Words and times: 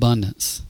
abundance. 0.00 0.62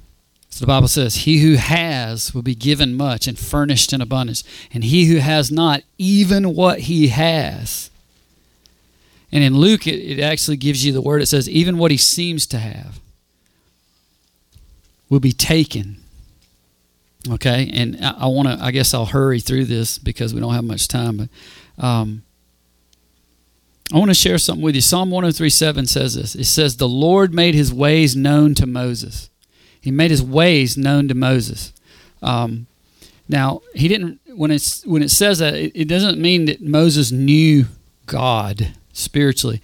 So 0.51 0.65
the 0.65 0.67
Bible 0.67 0.89
says, 0.89 1.15
He 1.15 1.39
who 1.39 1.55
has 1.55 2.35
will 2.35 2.43
be 2.43 2.57
given 2.57 2.96
much 2.96 3.29
and 3.29 3.38
furnished 3.38 3.93
in 3.93 4.01
abundance, 4.01 4.43
and 4.75 4.83
he 4.83 5.06
who 5.06 5.19
has 5.19 5.53
not, 5.53 5.83
even 5.99 6.56
what 6.56 6.80
he 6.80 7.09
has. 7.09 7.90
And 9.30 9.45
in 9.45 9.56
Luke, 9.56 9.87
it, 9.87 10.01
it 10.01 10.21
actually 10.21 10.56
gives 10.56 10.85
you 10.85 10.93
the 10.93 11.01
word. 11.01 11.22
It 11.22 11.27
says, 11.27 11.48
even 11.48 11.79
what 11.79 11.93
he 11.93 11.96
seems 11.96 12.45
to 12.48 12.58
have 12.58 12.98
will 15.09 15.21
be 15.21 15.31
taken. 15.31 15.99
Okay, 17.31 17.71
and 17.73 17.97
I, 18.05 18.15
I 18.23 18.27
want 18.27 18.49
to. 18.49 18.59
I 18.65 18.73
guess 18.73 18.93
I'll 18.95 19.07
hurry 19.07 19.39
through 19.41 19.67
this 19.67 19.99
because 19.99 20.35
we 20.35 20.41
don't 20.41 20.55
have 20.55 20.65
much 20.65 20.89
time. 20.89 21.17
But 21.19 21.85
um, 21.85 22.23
I 23.93 23.98
want 23.98 24.11
to 24.11 24.14
share 24.14 24.38
something 24.38 24.62
with 24.62 24.77
you. 24.77 24.80
Psalm 24.80 25.11
1037 25.11 25.86
says 25.86 26.14
this. 26.14 26.34
It 26.34 26.45
says, 26.45 26.77
"The 26.77 26.88
Lord 26.88 27.34
made 27.34 27.54
His 27.54 27.73
ways 27.73 28.14
known 28.14 28.55
to 28.55 28.66
Moses. 28.66 29.30
He 29.80 29.91
made 29.91 30.11
His 30.11 30.23
ways 30.23 30.77
known 30.77 31.09
to 31.09 31.15
Moses." 31.15 31.73
Um, 32.23 32.66
now, 33.29 33.62
He 33.74 33.88
didn't. 33.88 34.20
When 34.27 34.51
it's 34.51 34.87
when 34.87 35.02
it 35.02 35.10
says 35.10 35.41
that, 35.41 35.55
it, 35.55 35.73
it 35.74 35.88
doesn't 35.88 36.20
mean 36.20 36.45
that 36.45 36.62
Moses 36.62 37.10
knew 37.10 37.66
God 38.06 38.74
spiritually. 38.92 39.60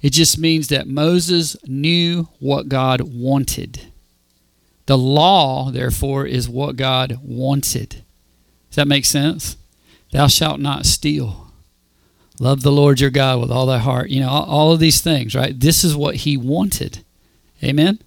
It 0.00 0.12
just 0.12 0.38
means 0.38 0.68
that 0.68 0.86
Moses 0.86 1.56
knew 1.66 2.28
what 2.38 2.68
God 2.68 3.00
wanted. 3.00 3.80
The 4.86 4.96
law, 4.96 5.70
therefore, 5.70 6.26
is 6.26 6.48
what 6.48 6.76
God 6.76 7.18
wanted. 7.22 8.04
Does 8.70 8.76
that 8.76 8.88
make 8.88 9.04
sense? 9.04 9.56
Thou 10.12 10.28
shalt 10.28 10.60
not 10.60 10.86
steal. 10.86 11.45
Love 12.38 12.62
the 12.62 12.72
Lord 12.72 13.00
your 13.00 13.10
God 13.10 13.40
with 13.40 13.50
all 13.50 13.66
thy 13.66 13.78
heart. 13.78 14.10
You 14.10 14.20
know, 14.20 14.28
all 14.28 14.72
of 14.72 14.80
these 14.80 15.00
things, 15.00 15.34
right? 15.34 15.58
This 15.58 15.84
is 15.84 15.96
what 15.96 16.16
he 16.16 16.36
wanted. 16.36 17.04
Amen? 17.62 17.98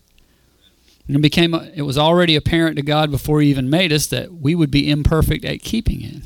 And 1.07 1.15
it 1.15 1.21
became 1.21 1.55
it 1.55 1.81
was 1.81 1.97
already 1.97 2.35
apparent 2.35 2.75
to 2.75 2.83
God 2.83 3.09
before 3.09 3.41
he 3.41 3.49
even 3.49 3.69
made 3.69 3.91
us 3.91 4.05
that 4.07 4.33
we 4.33 4.53
would 4.53 4.69
be 4.69 4.89
imperfect 4.89 5.43
at 5.43 5.61
keeping 5.61 6.03
it. 6.03 6.23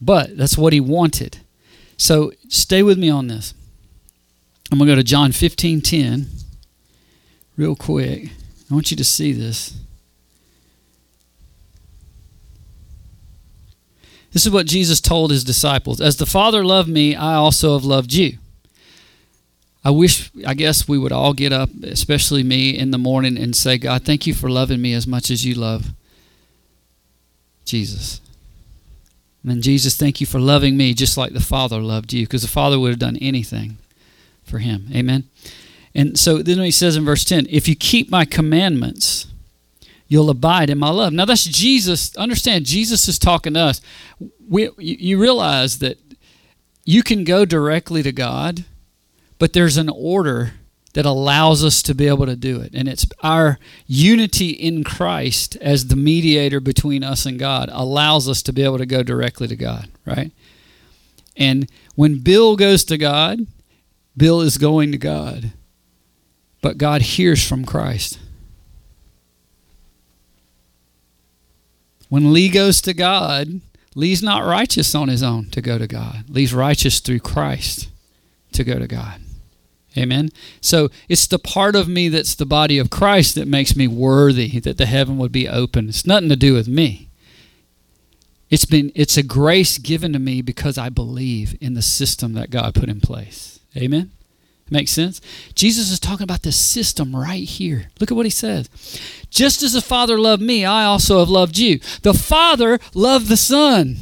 But 0.00 0.36
that's 0.36 0.58
what 0.58 0.74
he 0.74 0.80
wanted. 0.80 1.38
So 1.96 2.32
stay 2.48 2.82
with 2.82 2.98
me 2.98 3.08
on 3.08 3.26
this. 3.26 3.54
I'm 4.70 4.78
going 4.78 4.86
to 4.86 4.92
go 4.92 4.96
to 4.96 5.02
John 5.02 5.32
15 5.32 5.80
10 5.80 6.26
real 7.56 7.74
quick. 7.74 8.30
I 8.70 8.74
want 8.74 8.90
you 8.90 8.96
to 8.98 9.04
see 9.04 9.32
this. 9.32 9.74
This 14.38 14.46
is 14.46 14.52
what 14.52 14.66
Jesus 14.66 15.00
told 15.00 15.32
his 15.32 15.42
disciples 15.42 16.00
As 16.00 16.18
the 16.18 16.24
Father 16.24 16.64
loved 16.64 16.88
me, 16.88 17.16
I 17.16 17.34
also 17.34 17.72
have 17.72 17.84
loved 17.84 18.12
you. 18.12 18.38
I 19.84 19.90
wish, 19.90 20.30
I 20.46 20.54
guess 20.54 20.86
we 20.86 20.96
would 20.96 21.10
all 21.10 21.32
get 21.32 21.52
up, 21.52 21.70
especially 21.82 22.44
me, 22.44 22.70
in 22.70 22.92
the 22.92 22.98
morning 22.98 23.36
and 23.36 23.56
say, 23.56 23.78
God, 23.78 24.04
thank 24.04 24.28
you 24.28 24.34
for 24.34 24.48
loving 24.48 24.80
me 24.80 24.94
as 24.94 25.08
much 25.08 25.32
as 25.32 25.44
you 25.44 25.54
love 25.56 25.90
Jesus. 27.64 28.20
And 29.42 29.60
Jesus, 29.60 29.96
thank 29.96 30.20
you 30.20 30.26
for 30.28 30.38
loving 30.38 30.76
me 30.76 30.94
just 30.94 31.18
like 31.18 31.32
the 31.32 31.40
Father 31.40 31.80
loved 31.80 32.12
you, 32.12 32.24
because 32.24 32.42
the 32.42 32.48
Father 32.48 32.78
would 32.78 32.90
have 32.90 33.00
done 33.00 33.16
anything 33.16 33.76
for 34.44 34.60
him. 34.60 34.86
Amen. 34.94 35.24
And 35.96 36.16
so 36.16 36.44
then 36.44 36.58
he 36.58 36.70
says 36.70 36.94
in 36.94 37.04
verse 37.04 37.24
10 37.24 37.48
If 37.50 37.66
you 37.66 37.74
keep 37.74 38.08
my 38.08 38.24
commandments, 38.24 39.26
you'll 40.08 40.30
abide 40.30 40.70
in 40.70 40.78
my 40.78 40.90
love. 40.90 41.12
Now 41.12 41.26
that's 41.26 41.44
Jesus. 41.44 42.16
Understand, 42.16 42.64
Jesus 42.64 43.06
is 43.06 43.18
talking 43.18 43.54
to 43.54 43.60
us. 43.60 43.80
We, 44.48 44.70
you 44.78 45.20
realize 45.20 45.78
that 45.78 45.98
you 46.84 47.02
can 47.02 47.24
go 47.24 47.44
directly 47.44 48.02
to 48.02 48.12
God, 48.12 48.64
but 49.38 49.52
there's 49.52 49.76
an 49.76 49.90
order 49.90 50.54
that 50.94 51.04
allows 51.04 51.62
us 51.62 51.82
to 51.82 51.94
be 51.94 52.08
able 52.08 52.26
to 52.26 52.34
do 52.34 52.60
it. 52.60 52.72
And 52.74 52.88
it's 52.88 53.06
our 53.22 53.58
unity 53.86 54.50
in 54.50 54.82
Christ 54.82 55.56
as 55.60 55.86
the 55.86 55.96
mediator 55.96 56.60
between 56.60 57.04
us 57.04 57.26
and 57.26 57.38
God 57.38 57.68
allows 57.70 58.28
us 58.28 58.42
to 58.42 58.52
be 58.52 58.64
able 58.64 58.78
to 58.78 58.86
go 58.86 59.02
directly 59.02 59.46
to 59.48 59.54
God, 59.54 59.90
right? 60.06 60.32
And 61.36 61.70
when 61.94 62.20
Bill 62.20 62.56
goes 62.56 62.84
to 62.84 62.98
God, 62.98 63.46
Bill 64.16 64.40
is 64.40 64.58
going 64.58 64.90
to 64.92 64.98
God. 64.98 65.52
But 66.60 66.78
God 66.78 67.02
hears 67.02 67.46
from 67.46 67.64
Christ. 67.64 68.18
When 72.08 72.32
Lee 72.32 72.48
goes 72.48 72.80
to 72.82 72.94
God, 72.94 73.60
Lee's 73.94 74.22
not 74.22 74.44
righteous 74.44 74.94
on 74.94 75.08
his 75.08 75.22
own 75.22 75.50
to 75.50 75.60
go 75.60 75.78
to 75.78 75.86
God. 75.86 76.24
Lee's 76.28 76.54
righteous 76.54 77.00
through 77.00 77.20
Christ 77.20 77.88
to 78.52 78.64
go 78.64 78.78
to 78.78 78.86
God. 78.86 79.20
Amen. 79.96 80.30
So 80.60 80.90
it's 81.08 81.26
the 81.26 81.38
part 81.38 81.74
of 81.74 81.88
me 81.88 82.08
that's 82.08 82.34
the 82.34 82.46
body 82.46 82.78
of 82.78 82.90
Christ 82.90 83.34
that 83.34 83.48
makes 83.48 83.74
me 83.74 83.88
worthy 83.88 84.60
that 84.60 84.78
the 84.78 84.86
heaven 84.86 85.18
would 85.18 85.32
be 85.32 85.48
open. 85.48 85.88
It's 85.88 86.06
nothing 86.06 86.28
to 86.28 86.36
do 86.36 86.54
with 86.54 86.68
me. 86.68 87.08
It's 88.50 88.64
been 88.64 88.92
it's 88.94 89.16
a 89.16 89.22
grace 89.22 89.76
given 89.78 90.12
to 90.12 90.18
me 90.18 90.40
because 90.40 90.78
I 90.78 90.88
believe 90.88 91.56
in 91.60 91.74
the 91.74 91.82
system 91.82 92.32
that 92.34 92.50
God 92.50 92.74
put 92.74 92.88
in 92.88 93.00
place. 93.00 93.60
Amen. 93.76 94.12
Makes 94.70 94.90
sense? 94.90 95.20
Jesus 95.54 95.90
is 95.90 95.98
talking 95.98 96.24
about 96.24 96.42
the 96.42 96.52
system 96.52 97.16
right 97.16 97.44
here. 97.44 97.90
Look 98.00 98.10
at 98.10 98.16
what 98.16 98.26
he 98.26 98.30
says. 98.30 98.68
Just 99.30 99.62
as 99.62 99.72
the 99.72 99.80
Father 99.80 100.18
loved 100.18 100.42
me, 100.42 100.64
I 100.64 100.84
also 100.84 101.20
have 101.20 101.28
loved 101.28 101.58
you. 101.58 101.80
The 102.02 102.14
Father 102.14 102.78
loved 102.94 103.28
the 103.28 103.36
Son. 103.36 103.96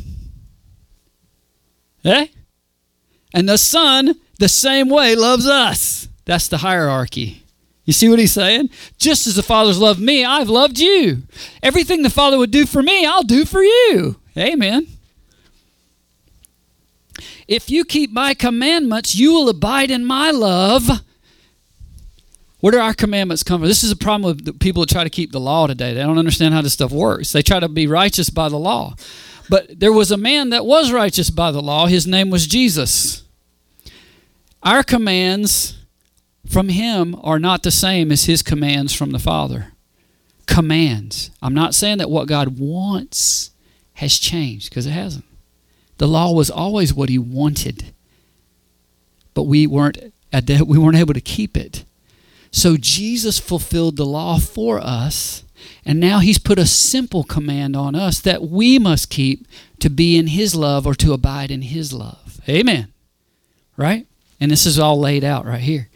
Eh? 2.05 2.27
And 3.33 3.49
the 3.49 3.59
Son, 3.59 4.15
the 4.39 4.49
same 4.49 4.89
way, 4.89 5.15
loves 5.15 5.47
us. 5.47 6.09
That's 6.25 6.49
the 6.49 6.59
hierarchy. 6.59 7.45
You 7.85 7.93
see 7.93 8.09
what 8.09 8.19
he's 8.19 8.33
saying? 8.33 8.71
Just 8.99 9.29
as 9.29 9.37
the 9.37 9.45
Father's 9.45 9.79
loved 9.79 10.01
me, 10.01 10.25
I've 10.25 10.49
loved 10.49 10.79
you. 10.81 11.23
Everything 11.63 12.03
the 12.03 12.11
Father 12.11 12.37
would 12.37 12.51
do 12.51 12.67
for 12.67 12.83
me, 12.83 13.07
I'll 13.07 13.23
do 13.23 13.45
for 13.45 13.63
you. 13.63 14.17
Amen. 14.37 14.89
If 17.49 17.71
you 17.71 17.85
keep 17.85 18.11
my 18.11 18.35
commandments, 18.35 19.15
you 19.15 19.33
will 19.33 19.49
abide 19.49 19.91
in 19.91 20.05
my 20.05 20.31
love. 20.31 21.03
Where 22.61 22.73
do 22.73 22.79
our 22.79 22.95
commandments 22.95 23.43
come 23.43 23.61
from? 23.61 23.69
This 23.69 23.85
is 23.85 23.93
a 23.93 23.97
problem 23.97 24.23
with 24.23 24.59
people 24.59 24.83
who 24.83 24.87
try 24.87 25.05
to 25.05 25.11
keep 25.11 25.31
the 25.31 25.39
law 25.39 25.67
today. 25.67 25.95
They 25.95 26.01
don't 26.01 26.19
understand 26.19 26.55
how 26.55 26.63
this 26.63 26.73
stuff 26.73 26.91
works. 26.91 27.33
They 27.33 27.43
try 27.43 27.61
to 27.61 27.69
be 27.69 27.87
righteous 27.87 28.31
by 28.31 28.49
the 28.49 28.59
law. 28.59 28.97
But 29.49 29.79
there 29.79 29.93
was 29.93 30.11
a 30.11 30.17
man 30.17 30.51
that 30.51 30.67
was 30.67 30.91
righteous 30.91 31.31
by 31.31 31.53
the 31.53 31.63
law. 31.63 31.87
His 31.87 32.07
name 32.07 32.31
was 32.31 32.47
Jesus. 32.47 33.23
Our 34.63 34.83
commands 34.83 35.79
from 36.49 36.71
him 36.71 37.15
are 37.23 37.39
not 37.39 37.63
the 37.63 37.71
same 37.71 38.11
as 38.11 38.25
his 38.25 38.43
commands 38.43 38.93
from 38.93 39.11
the 39.13 39.19
Father. 39.21 39.73
Commands. 40.47 41.31
I'm 41.41 41.55
not 41.55 41.75
saying 41.75 41.99
that 41.99 42.11
what 42.11 42.27
God 42.27 42.59
wants 42.59 43.51
has 43.95 44.19
changed 44.19 44.71
because 44.71 44.87
it 44.87 44.91
hasn't. 44.91 45.25
The 45.99 46.09
law 46.09 46.33
was 46.33 46.51
always 46.51 46.93
what 46.93 47.09
he 47.09 47.19
wanted, 47.19 47.93
but 49.35 49.45
we 49.45 49.67
weren't 49.67 50.13
we 50.33 50.79
weren't 50.79 50.97
able 50.97 51.15
to 51.15 51.21
keep 51.21 51.57
it. 51.57 51.85
So 52.51 52.77
Jesus 52.77 53.39
fulfilled 53.39 53.97
the 53.97 54.07
law 54.07 54.39
for 54.39 54.79
us, 54.79 55.45
and 55.85 55.99
now 55.99 56.19
he's 56.19 56.39
put 56.39 56.59
a 56.59 56.67
simple 56.67 57.25
command 57.25 57.77
on 57.77 57.95
us 57.95 58.21
that 58.21 58.43
we 58.43 58.79
must 58.79 59.11
keep 59.11 59.47
to 59.81 59.91
be 59.91 60.17
in 60.17 60.29
his 60.29 60.55
love 60.55 60.87
or 60.87 60.95
to 60.95 61.13
abide 61.13 61.51
in 61.51 61.63
his 61.63 61.93
love. 61.93 62.41
Amen. 62.49 62.93
Right? 63.77 64.07
And 64.41 64.51
this 64.51 64.67
is 64.67 64.79
all 64.79 64.99
laid 64.99 65.25
out 65.25 65.47
right 65.47 65.61
here. 65.61 65.89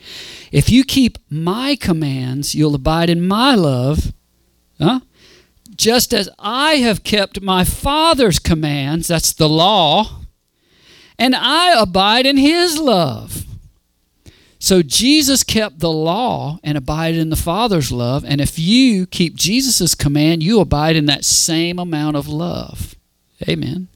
If 0.51 0.71
you 0.71 0.85
keep 0.85 1.19
my 1.29 1.77
commands, 1.77 2.55
you'll 2.55 2.75
abide 2.75 3.11
in 3.11 3.27
my 3.27 3.55
love. 3.55 4.13
Huh? 4.79 5.01
Just 5.81 6.13
as 6.13 6.29
I 6.39 6.75
have 6.75 7.05
kept 7.05 7.41
my 7.41 7.65
Father's 7.65 8.39
commands, 8.39 9.09
that's 9.09 9.33
the 9.33 9.49
law, 9.49 10.21
and 11.19 11.35
I 11.35 11.73
abide 11.81 12.27
in 12.27 12.37
his 12.37 12.79
love. 12.79 13.47
So 14.59 14.83
Jesus 14.83 15.43
kept 15.43 15.79
the 15.79 15.91
law 15.91 16.59
and 16.63 16.77
abided 16.77 17.19
in 17.19 17.31
the 17.31 17.35
Father's 17.35 17.91
love, 17.91 18.27
and 18.27 18.43
if 18.43 18.59
you 18.59 19.07
keep 19.07 19.35
Jesus' 19.35 19.95
command, 19.95 20.43
you 20.43 20.61
abide 20.61 20.97
in 20.97 21.07
that 21.07 21.25
same 21.25 21.79
amount 21.79 22.15
of 22.15 22.29
love. 22.29 22.95
Amen. 23.49 23.89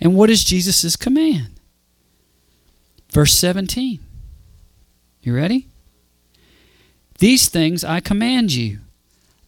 And 0.00 0.14
what 0.14 0.30
is 0.30 0.44
Jesus' 0.44 0.94
command? 0.94 1.58
Verse 3.10 3.32
17. 3.32 3.98
You 5.20 5.34
ready? 5.34 5.66
These 7.18 7.48
things 7.48 7.82
I 7.82 7.98
command 7.98 8.52
you 8.52 8.78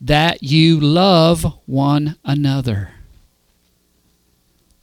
that 0.00 0.42
you 0.42 0.78
love 0.80 1.44
one 1.66 2.16
another. 2.24 2.90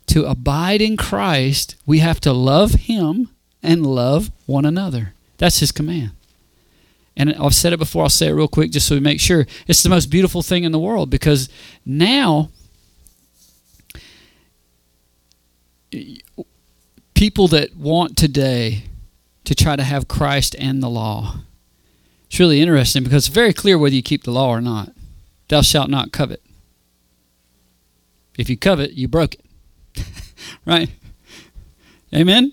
To 0.08 0.26
abide 0.26 0.82
in 0.82 0.98
Christ, 0.98 1.76
we 1.86 2.00
have 2.00 2.20
to 2.22 2.34
love 2.34 2.72
Him 2.72 3.30
and 3.64 3.86
love 3.86 4.32
one 4.46 4.66
another. 4.66 5.14
That's 5.38 5.60
His 5.60 5.72
command. 5.72 6.12
And 7.18 7.34
I've 7.36 7.56
said 7.56 7.74
it 7.74 7.80
before, 7.80 8.04
I'll 8.04 8.10
say 8.10 8.28
it 8.28 8.34
real 8.34 8.48
quick 8.48 8.72
just 8.72 8.88
so 8.88 8.96
we 8.96 9.02
make 9.02 9.22
sure. 9.22 9.48
It's 9.68 9.84
the 9.84 9.90
most 9.90 10.08
beautiful 10.08 10.42
thing 10.42 10.64
in 10.66 10.72
the 10.72 10.80
world 10.80 11.10
because 11.10 11.50
now 11.86 12.50
people 17.14 17.48
that 17.48 17.76
want 17.76 18.18
today 18.18 18.84
to 19.46 19.56
try 19.56 19.76
to 19.76 19.84
have 19.84 20.08
Christ 20.08 20.56
and 20.60 20.84
the 20.84 20.90
law 20.90 21.40
It's 22.28 22.40
really 22.40 22.62
interesting 22.62 23.04
because 23.04 23.28
it's 23.28 23.34
very 23.34 23.54
clear 23.54 23.78
whether 23.78 23.96
you 23.96 24.04
keep 24.04 24.24
the 24.24 24.32
law 24.32 24.50
or 24.50 24.60
not. 24.60 24.92
Thou 25.48 25.62
shalt 25.62 25.90
not 25.90 26.12
covet. 26.12 26.42
If 28.38 28.50
you 28.50 28.58
covet, 28.58 28.94
you 28.94 29.08
broke 29.08 29.36
it. 29.36 30.06
right? 30.66 30.90
Amen? 32.14 32.52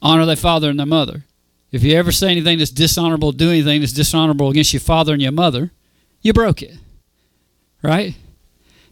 Honor 0.00 0.26
thy 0.26 0.34
father 0.34 0.70
and 0.70 0.78
thy 0.78 0.84
mother. 0.84 1.24
If 1.72 1.82
you 1.82 1.96
ever 1.96 2.12
say 2.12 2.30
anything 2.30 2.58
that's 2.58 2.70
dishonorable, 2.70 3.32
do 3.32 3.50
anything 3.50 3.80
that's 3.80 3.92
dishonorable 3.92 4.50
against 4.50 4.72
your 4.72 4.80
father 4.80 5.12
and 5.12 5.22
your 5.22 5.32
mother, 5.32 5.72
you 6.22 6.32
broke 6.32 6.62
it. 6.62 6.76
Right? 7.82 8.14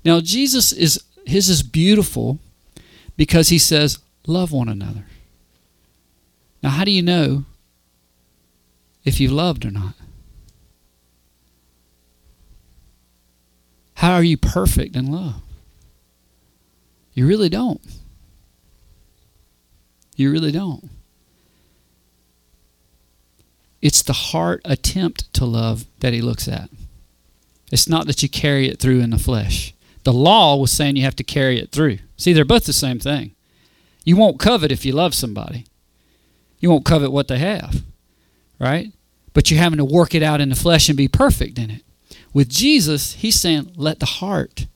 Now, 0.04 0.20
Jesus 0.20 0.72
is, 0.72 1.02
his 1.24 1.48
is 1.48 1.62
beautiful 1.62 2.38
because 3.16 3.50
he 3.50 3.58
says, 3.58 3.98
love 4.26 4.50
one 4.52 4.68
another. 4.68 5.06
Now, 6.62 6.70
how 6.70 6.84
do 6.84 6.90
you 6.90 7.02
know 7.02 7.44
if 9.04 9.20
you've 9.20 9.32
loved 9.32 9.64
or 9.64 9.70
not? 9.70 9.94
How 14.02 14.14
are 14.14 14.24
you 14.24 14.36
perfect 14.36 14.96
in 14.96 15.12
love? 15.12 15.40
You 17.14 17.24
really 17.24 17.48
don't. 17.48 17.80
You 20.16 20.32
really 20.32 20.50
don't. 20.50 20.90
It's 23.80 24.02
the 24.02 24.12
heart 24.12 24.60
attempt 24.64 25.32
to 25.34 25.44
love 25.44 25.84
that 26.00 26.12
he 26.12 26.20
looks 26.20 26.48
at. 26.48 26.68
It's 27.70 27.88
not 27.88 28.08
that 28.08 28.24
you 28.24 28.28
carry 28.28 28.68
it 28.68 28.80
through 28.80 28.98
in 28.98 29.10
the 29.10 29.20
flesh. 29.20 29.72
The 30.02 30.12
law 30.12 30.56
was 30.56 30.72
saying 30.72 30.96
you 30.96 31.04
have 31.04 31.14
to 31.14 31.22
carry 31.22 31.60
it 31.60 31.70
through. 31.70 31.98
See, 32.16 32.32
they're 32.32 32.44
both 32.44 32.64
the 32.64 32.72
same 32.72 32.98
thing. 32.98 33.36
You 34.04 34.16
won't 34.16 34.40
covet 34.40 34.72
if 34.72 34.84
you 34.84 34.94
love 34.94 35.14
somebody. 35.14 35.64
You 36.58 36.70
won't 36.70 36.84
covet 36.84 37.12
what 37.12 37.28
they 37.28 37.38
have, 37.38 37.84
right? 38.58 38.92
But 39.32 39.48
you're 39.48 39.60
having 39.60 39.78
to 39.78 39.84
work 39.84 40.12
it 40.12 40.24
out 40.24 40.40
in 40.40 40.48
the 40.48 40.56
flesh 40.56 40.88
and 40.88 40.98
be 40.98 41.06
perfect 41.06 41.56
in 41.56 41.70
it. 41.70 41.84
With 42.32 42.48
Jesus, 42.48 43.14
he's 43.14 43.38
saying, 43.38 43.72
let 43.76 44.00
the 44.00 44.06
heart 44.06 44.66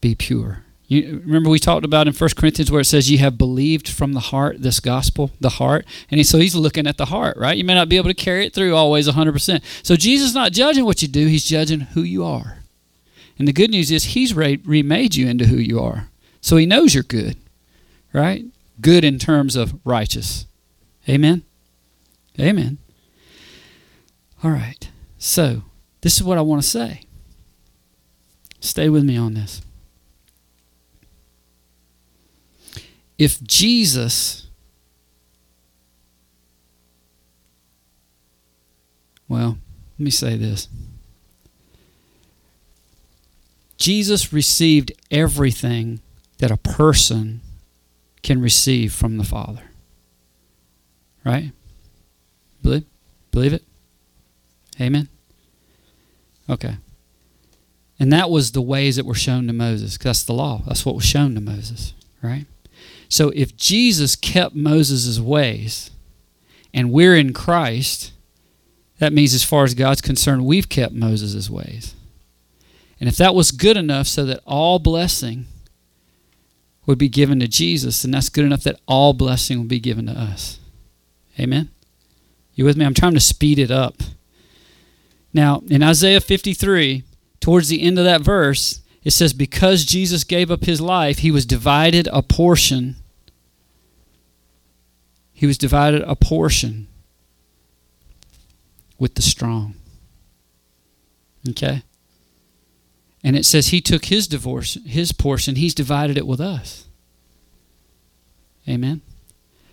be 0.00 0.14
pure. 0.14 0.64
You 0.86 1.22
remember 1.24 1.50
we 1.50 1.60
talked 1.60 1.84
about 1.84 2.08
in 2.08 2.14
1 2.14 2.30
Corinthians 2.36 2.70
where 2.70 2.80
it 2.80 2.86
says 2.86 3.10
you 3.10 3.18
have 3.18 3.38
believed 3.38 3.88
from 3.88 4.12
the 4.12 4.20
heart 4.20 4.60
this 4.60 4.80
gospel, 4.80 5.30
the 5.40 5.50
heart. 5.50 5.86
And 6.10 6.18
he, 6.18 6.24
so 6.24 6.38
he's 6.38 6.56
looking 6.56 6.88
at 6.88 6.96
the 6.96 7.06
heart, 7.06 7.36
right? 7.36 7.56
You 7.56 7.62
may 7.62 7.74
not 7.74 7.88
be 7.88 7.96
able 7.96 8.08
to 8.08 8.14
carry 8.14 8.46
it 8.46 8.52
through 8.52 8.74
always 8.74 9.08
100%. 9.08 9.62
So 9.84 9.94
Jesus 9.94 10.30
is 10.30 10.34
not 10.34 10.50
judging 10.50 10.84
what 10.84 11.00
you 11.00 11.06
do, 11.06 11.28
he's 11.28 11.44
judging 11.44 11.80
who 11.80 12.02
you 12.02 12.24
are. 12.24 12.58
And 13.38 13.46
the 13.46 13.52
good 13.52 13.70
news 13.70 13.92
is 13.92 14.04
he's 14.04 14.34
re- 14.34 14.60
remade 14.64 15.14
you 15.14 15.28
into 15.28 15.46
who 15.46 15.56
you 15.56 15.80
are. 15.80 16.08
So 16.40 16.56
he 16.56 16.66
knows 16.66 16.92
you're 16.92 17.04
good, 17.04 17.36
right? 18.12 18.44
Good 18.80 19.04
in 19.04 19.20
terms 19.20 19.54
of 19.54 19.78
righteous. 19.84 20.46
Amen. 21.08 21.44
Amen. 22.38 22.78
All 24.42 24.50
right. 24.50 24.90
So, 25.18 25.62
this 26.00 26.16
is 26.16 26.22
what 26.22 26.38
I 26.38 26.42
want 26.42 26.62
to 26.62 26.68
say. 26.68 27.02
Stay 28.60 28.88
with 28.88 29.04
me 29.04 29.16
on 29.16 29.34
this. 29.34 29.62
if 33.20 33.38
Jesus, 33.42 34.46
well, 39.28 39.58
let 39.98 40.04
me 40.04 40.10
say 40.10 40.36
this 40.38 40.68
Jesus 43.76 44.32
received 44.32 44.92
everything 45.10 46.00
that 46.38 46.50
a 46.50 46.56
person 46.56 47.42
can 48.22 48.40
receive 48.40 48.94
from 48.94 49.18
the 49.18 49.24
Father. 49.24 49.64
Right? 51.22 51.52
Believe? 52.62 52.86
Believe 53.32 53.52
it? 53.52 53.64
Amen? 54.80 55.10
Okay. 56.50 56.76
And 57.98 58.12
that 58.12 58.30
was 58.30 58.52
the 58.52 58.62
ways 58.62 58.96
that 58.96 59.06
were 59.06 59.14
shown 59.14 59.46
to 59.46 59.52
Moses. 59.52 59.96
That's 59.96 60.24
the 60.24 60.32
law. 60.32 60.62
That's 60.66 60.84
what 60.84 60.94
was 60.94 61.04
shown 61.04 61.34
to 61.34 61.40
Moses, 61.40 61.94
right? 62.22 62.46
So 63.08 63.30
if 63.30 63.56
Jesus 63.56 64.16
kept 64.16 64.54
Moses' 64.54 65.20
ways 65.20 65.90
and 66.72 66.90
we're 66.90 67.16
in 67.16 67.32
Christ, 67.32 68.12
that 68.98 69.12
means 69.12 69.34
as 69.34 69.44
far 69.44 69.64
as 69.64 69.74
God's 69.74 70.00
concerned, 70.00 70.46
we've 70.46 70.68
kept 70.68 70.94
Moses' 70.94 71.50
ways. 71.50 71.94
And 72.98 73.08
if 73.08 73.16
that 73.16 73.34
was 73.34 73.50
good 73.50 73.76
enough 73.76 74.06
so 74.06 74.24
that 74.24 74.40
all 74.46 74.78
blessing 74.78 75.46
would 76.86 76.98
be 76.98 77.08
given 77.08 77.40
to 77.40 77.48
Jesus, 77.48 78.02
then 78.02 78.10
that's 78.10 78.28
good 78.28 78.44
enough 78.44 78.62
that 78.62 78.80
all 78.86 79.12
blessing 79.12 79.58
will 79.58 79.66
be 79.66 79.80
given 79.80 80.06
to 80.06 80.12
us. 80.12 80.58
Amen? 81.38 81.70
You 82.54 82.64
with 82.64 82.76
me? 82.76 82.84
I'm 82.84 82.94
trying 82.94 83.14
to 83.14 83.20
speed 83.20 83.58
it 83.58 83.70
up. 83.70 84.02
Now, 85.32 85.62
in 85.68 85.82
Isaiah 85.82 86.20
53, 86.20 87.04
towards 87.40 87.68
the 87.68 87.82
end 87.82 87.98
of 87.98 88.04
that 88.04 88.20
verse, 88.20 88.80
it 89.02 89.12
says, 89.12 89.32
Because 89.32 89.84
Jesus 89.84 90.24
gave 90.24 90.50
up 90.50 90.64
his 90.64 90.80
life, 90.80 91.18
he 91.18 91.30
was 91.30 91.46
divided 91.46 92.08
a 92.12 92.22
portion. 92.22 92.96
He 95.32 95.46
was 95.46 95.56
divided 95.56 96.02
a 96.02 96.16
portion 96.16 96.88
with 98.98 99.14
the 99.14 99.22
strong. 99.22 99.74
Okay? 101.48 101.82
And 103.24 103.36
it 103.36 103.44
says 103.44 103.68
he 103.68 103.80
took 103.80 104.06
his 104.06 104.26
divorce, 104.26 104.78
his 104.86 105.12
portion, 105.12 105.56
he's 105.56 105.74
divided 105.74 106.18
it 106.18 106.26
with 106.26 106.40
us. 106.40 106.86
Amen. 108.68 109.00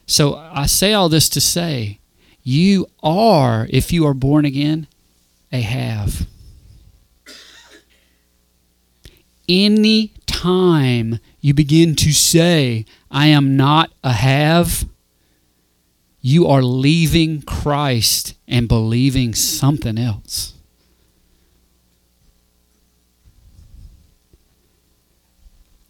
So 0.05 0.35
I 0.35 0.65
say 0.65 0.93
all 0.93 1.09
this 1.09 1.27
to 1.29 1.41
say, 1.41 1.99
you 2.41 2.87
are, 3.03 3.67
if 3.69 3.91
you 3.91 4.05
are 4.05 4.13
born 4.13 4.45
again, 4.45 4.87
a 5.51 5.61
have 5.61 6.27
any 9.49 10.13
time 10.25 11.19
you 11.39 11.53
begin 11.53 11.95
to 11.95 12.11
say, 12.11 12.85
I 13.09 13.27
am 13.27 13.55
not 13.55 13.91
a 14.03 14.13
have, 14.13 14.85
you 16.21 16.47
are 16.47 16.61
leaving 16.61 17.41
Christ 17.41 18.35
and 18.47 18.67
believing 18.67 19.33
something 19.33 19.97
else. 19.97 20.53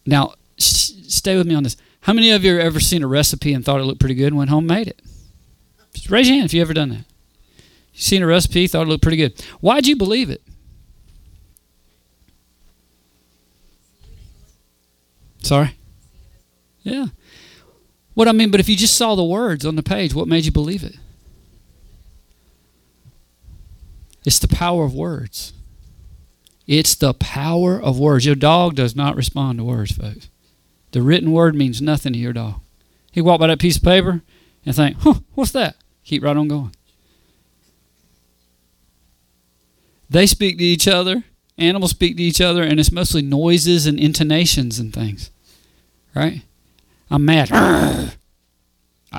Now, 0.06 0.36
stay 0.58 1.36
with 1.36 1.48
me 1.48 1.56
on 1.56 1.64
this. 1.64 1.76
How 2.02 2.14
many 2.14 2.32
of 2.32 2.44
you 2.44 2.56
have 2.56 2.66
ever 2.66 2.80
seen 2.80 3.04
a 3.04 3.08
recipe 3.08 3.54
and 3.54 3.66
thought 3.66 3.82
it 3.82 3.84
looked 3.84 4.00
pretty 4.00 4.16
good 4.16 4.28
and 4.28 4.38
went 4.38 4.50
home 4.50 4.70
and 4.70 4.80
made 4.80 4.88
it? 4.88 5.02
Just 5.94 6.10
raise 6.10 6.30
your 6.30 6.36
hand 6.36 6.46
if 6.46 6.54
you 6.54 6.62
ever 6.62 6.74
done 6.74 6.90
that. 6.90 7.06
Seen 8.00 8.22
a 8.22 8.28
recipe, 8.28 8.68
thought 8.68 8.84
it 8.84 8.90
looked 8.90 9.02
pretty 9.02 9.18
good. 9.18 9.44
Why'd 9.60 9.88
you 9.88 9.96
believe 9.96 10.30
it? 10.30 10.44
Sorry? 15.42 15.76
Yeah. 16.84 17.08
What 18.14 18.28
I 18.28 18.34
mean, 18.34 18.52
but 18.52 18.60
if 18.60 18.70
you 18.70 18.76
just 18.76 18.96
saw 18.96 19.16
the 19.16 19.24
words 19.24 19.66
on 19.66 19.76
the 19.76 19.84
page, 19.84 20.14
what 20.14 20.28
made 20.28 20.46
you 20.46 20.52
believe 20.52 20.84
it? 20.84 20.96
It's 24.24 24.40
the 24.40 24.48
power 24.48 24.86
of 24.86 24.94
words. 24.94 25.54
It's 26.68 26.94
the 26.94 27.16
power 27.16 27.82
of 27.82 27.98
words. 27.98 28.28
Your 28.28 28.36
dog 28.36 28.76
does 28.76 28.96
not 28.96 29.16
respond 29.16 29.58
to 29.58 29.64
words, 29.64 29.94
folks. 29.94 30.30
The 30.92 31.02
written 31.02 31.32
word 31.32 31.56
means 31.56 31.82
nothing 31.82 32.14
to 32.14 32.20
your 32.20 32.34
dog. 32.34 32.62
He 33.12 33.22
walk 33.22 33.40
by 33.40 33.48
that 33.48 33.60
piece 33.60 33.78
of 33.78 33.84
paper 33.84 34.22
and 34.68 34.76
think, 34.76 34.98
huh, 35.00 35.16
what's 35.34 35.52
that? 35.54 35.78
Keep 36.04 36.24
right 36.24 36.38
on 36.38 36.48
going. 36.48 36.74
They 40.10 40.26
speak 40.26 40.58
to 40.58 40.64
each 40.64 40.88
other, 40.88 41.24
animals 41.58 41.92
speak 41.92 42.18
to 42.18 42.24
each 42.24 42.42
other, 42.42 42.64
and 42.64 42.80
it's 42.80 42.92
mostly 42.92 43.22
noises 43.22 43.86
and 43.86 44.00
intonations 44.00 44.80
and 44.80 44.94
things. 44.94 45.32
Right? 46.16 46.42
I'm 47.10 47.26
mad. 47.26 48.14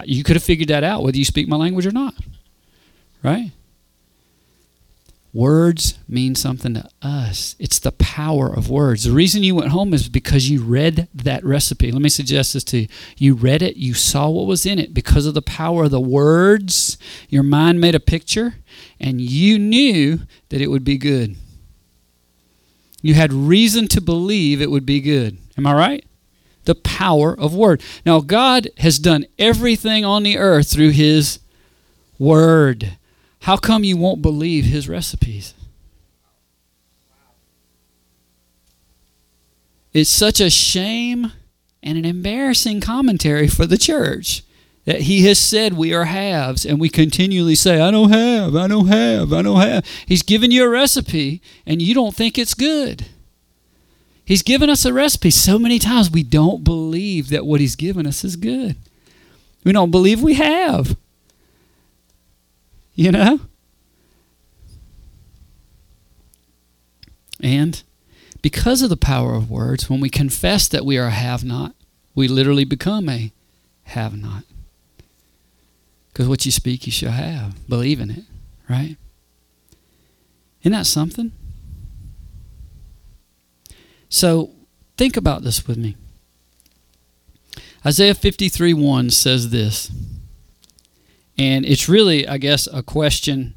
You 0.04 0.22
could 0.22 0.36
have 0.36 0.44
figured 0.44 0.68
that 0.68 0.84
out 0.84 1.02
whether 1.02 1.16
you 1.16 1.24
speak 1.24 1.48
my 1.48 1.56
language 1.56 1.84
or 1.84 1.90
not. 1.90 2.14
Right? 3.22 3.50
Words 5.32 5.98
mean 6.08 6.34
something 6.34 6.74
to 6.74 6.88
us. 7.02 7.54
It's 7.58 7.78
the 7.78 7.92
power 7.92 8.48
of 8.48 8.70
words. 8.70 9.04
The 9.04 9.12
reason 9.12 9.42
you 9.42 9.54
went 9.54 9.68
home 9.68 9.92
is 9.92 10.08
because 10.08 10.48
you 10.48 10.62
read 10.62 11.08
that 11.14 11.44
recipe. 11.44 11.92
Let 11.92 12.00
me 12.00 12.08
suggest 12.08 12.54
this 12.54 12.64
to 12.64 12.78
you. 12.78 12.88
You 13.18 13.34
read 13.34 13.60
it, 13.62 13.76
you 13.76 13.94
saw 13.94 14.30
what 14.30 14.46
was 14.46 14.64
in 14.64 14.78
it. 14.78 14.94
Because 14.94 15.26
of 15.26 15.34
the 15.34 15.42
power 15.42 15.84
of 15.84 15.90
the 15.90 16.00
words, 16.00 16.96
your 17.28 17.42
mind 17.42 17.80
made 17.80 17.94
a 17.94 18.00
picture, 18.00 18.54
and 18.98 19.20
you 19.20 19.58
knew 19.58 20.20
that 20.48 20.62
it 20.62 20.68
would 20.68 20.84
be 20.84 20.96
good. 20.96 21.36
You 23.02 23.14
had 23.14 23.32
reason 23.32 23.86
to 23.88 24.00
believe 24.00 24.60
it 24.60 24.70
would 24.70 24.86
be 24.86 25.00
good. 25.00 25.38
Am 25.56 25.66
I 25.66 25.74
right? 25.74 26.04
the 26.68 26.74
power 26.74 27.34
of 27.36 27.54
word. 27.54 27.82
Now, 28.04 28.20
God 28.20 28.68
has 28.76 28.98
done 28.98 29.24
everything 29.38 30.04
on 30.04 30.22
the 30.22 30.36
earth 30.36 30.70
through 30.70 30.90
His 30.90 31.40
word. 32.18 32.98
How 33.40 33.56
come 33.56 33.84
you 33.84 33.96
won't 33.96 34.22
believe 34.22 34.64
His 34.64 34.88
recipes? 34.88 35.54
It's 39.92 40.10
such 40.10 40.40
a 40.40 40.50
shame 40.50 41.32
and 41.82 41.96
an 41.96 42.04
embarrassing 42.04 42.80
commentary 42.80 43.48
for 43.48 43.66
the 43.66 43.78
church 43.78 44.42
that 44.84 45.02
He 45.02 45.22
has 45.26 45.38
said 45.38 45.74
we 45.74 45.92
are 45.92 46.04
haves, 46.04 46.64
and 46.64 46.80
we 46.80 46.88
continually 46.88 47.54
say, 47.54 47.80
I 47.80 47.90
don't 47.90 48.10
have, 48.10 48.56
I 48.56 48.66
don't 48.68 48.86
have, 48.88 49.32
I 49.32 49.42
don't 49.42 49.60
have. 49.60 49.84
He's 50.06 50.22
given 50.22 50.50
you 50.50 50.64
a 50.64 50.68
recipe, 50.68 51.42
and 51.66 51.82
you 51.82 51.94
don't 51.94 52.14
think 52.14 52.38
it's 52.38 52.54
good. 52.54 53.06
He's 54.24 54.42
given 54.42 54.68
us 54.68 54.84
a 54.84 54.92
recipe 54.92 55.30
so 55.30 55.58
many 55.58 55.78
times 55.78 56.10
we 56.10 56.22
don't 56.22 56.64
believe 56.64 57.30
that 57.30 57.46
what 57.46 57.60
He's 57.60 57.76
given 57.76 58.06
us 58.06 58.24
is 58.24 58.36
good. 58.36 58.76
We 59.64 59.72
don't 59.72 59.90
believe 59.90 60.22
we 60.22 60.34
have. 60.34 60.96
You 62.98 63.12
know? 63.12 63.38
And 67.40 67.80
because 68.42 68.82
of 68.82 68.90
the 68.90 68.96
power 68.96 69.36
of 69.36 69.48
words, 69.48 69.88
when 69.88 70.00
we 70.00 70.10
confess 70.10 70.66
that 70.66 70.84
we 70.84 70.98
are 70.98 71.06
a 71.06 71.12
have 71.12 71.44
not, 71.44 71.76
we 72.16 72.26
literally 72.26 72.64
become 72.64 73.08
a 73.08 73.30
have 73.84 74.20
not. 74.20 74.42
Because 76.08 76.26
what 76.26 76.44
you 76.44 76.50
speak, 76.50 76.86
you 76.86 76.92
shall 76.92 77.12
have. 77.12 77.68
Believe 77.68 78.00
in 78.00 78.10
it, 78.10 78.24
right? 78.68 78.96
Isn't 80.62 80.72
that 80.72 80.86
something? 80.86 81.30
So 84.08 84.50
think 84.96 85.16
about 85.16 85.44
this 85.44 85.68
with 85.68 85.78
me. 85.78 85.94
Isaiah 87.86 88.16
53 88.16 88.74
1 88.74 89.10
says 89.10 89.50
this. 89.50 89.92
And 91.38 91.64
it's 91.64 91.88
really, 91.88 92.26
I 92.26 92.38
guess, 92.38 92.66
a 92.66 92.82
question. 92.82 93.54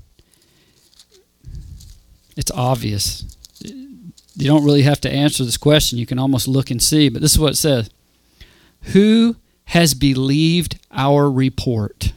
It's 2.38 2.51
obvious. 2.51 3.35
You 3.63 4.47
don't 4.47 4.63
really 4.63 4.83
have 4.83 5.01
to 5.01 5.11
answer 5.11 5.43
this 5.43 5.57
question. 5.57 5.97
You 5.97 6.05
can 6.05 6.19
almost 6.19 6.47
look 6.47 6.71
and 6.71 6.81
see. 6.81 7.09
But 7.09 7.21
this 7.21 7.33
is 7.33 7.39
what 7.39 7.53
it 7.53 7.57
says 7.57 7.89
Who 8.93 9.35
has 9.65 9.93
believed 9.93 10.79
our 10.91 11.29
report? 11.29 12.13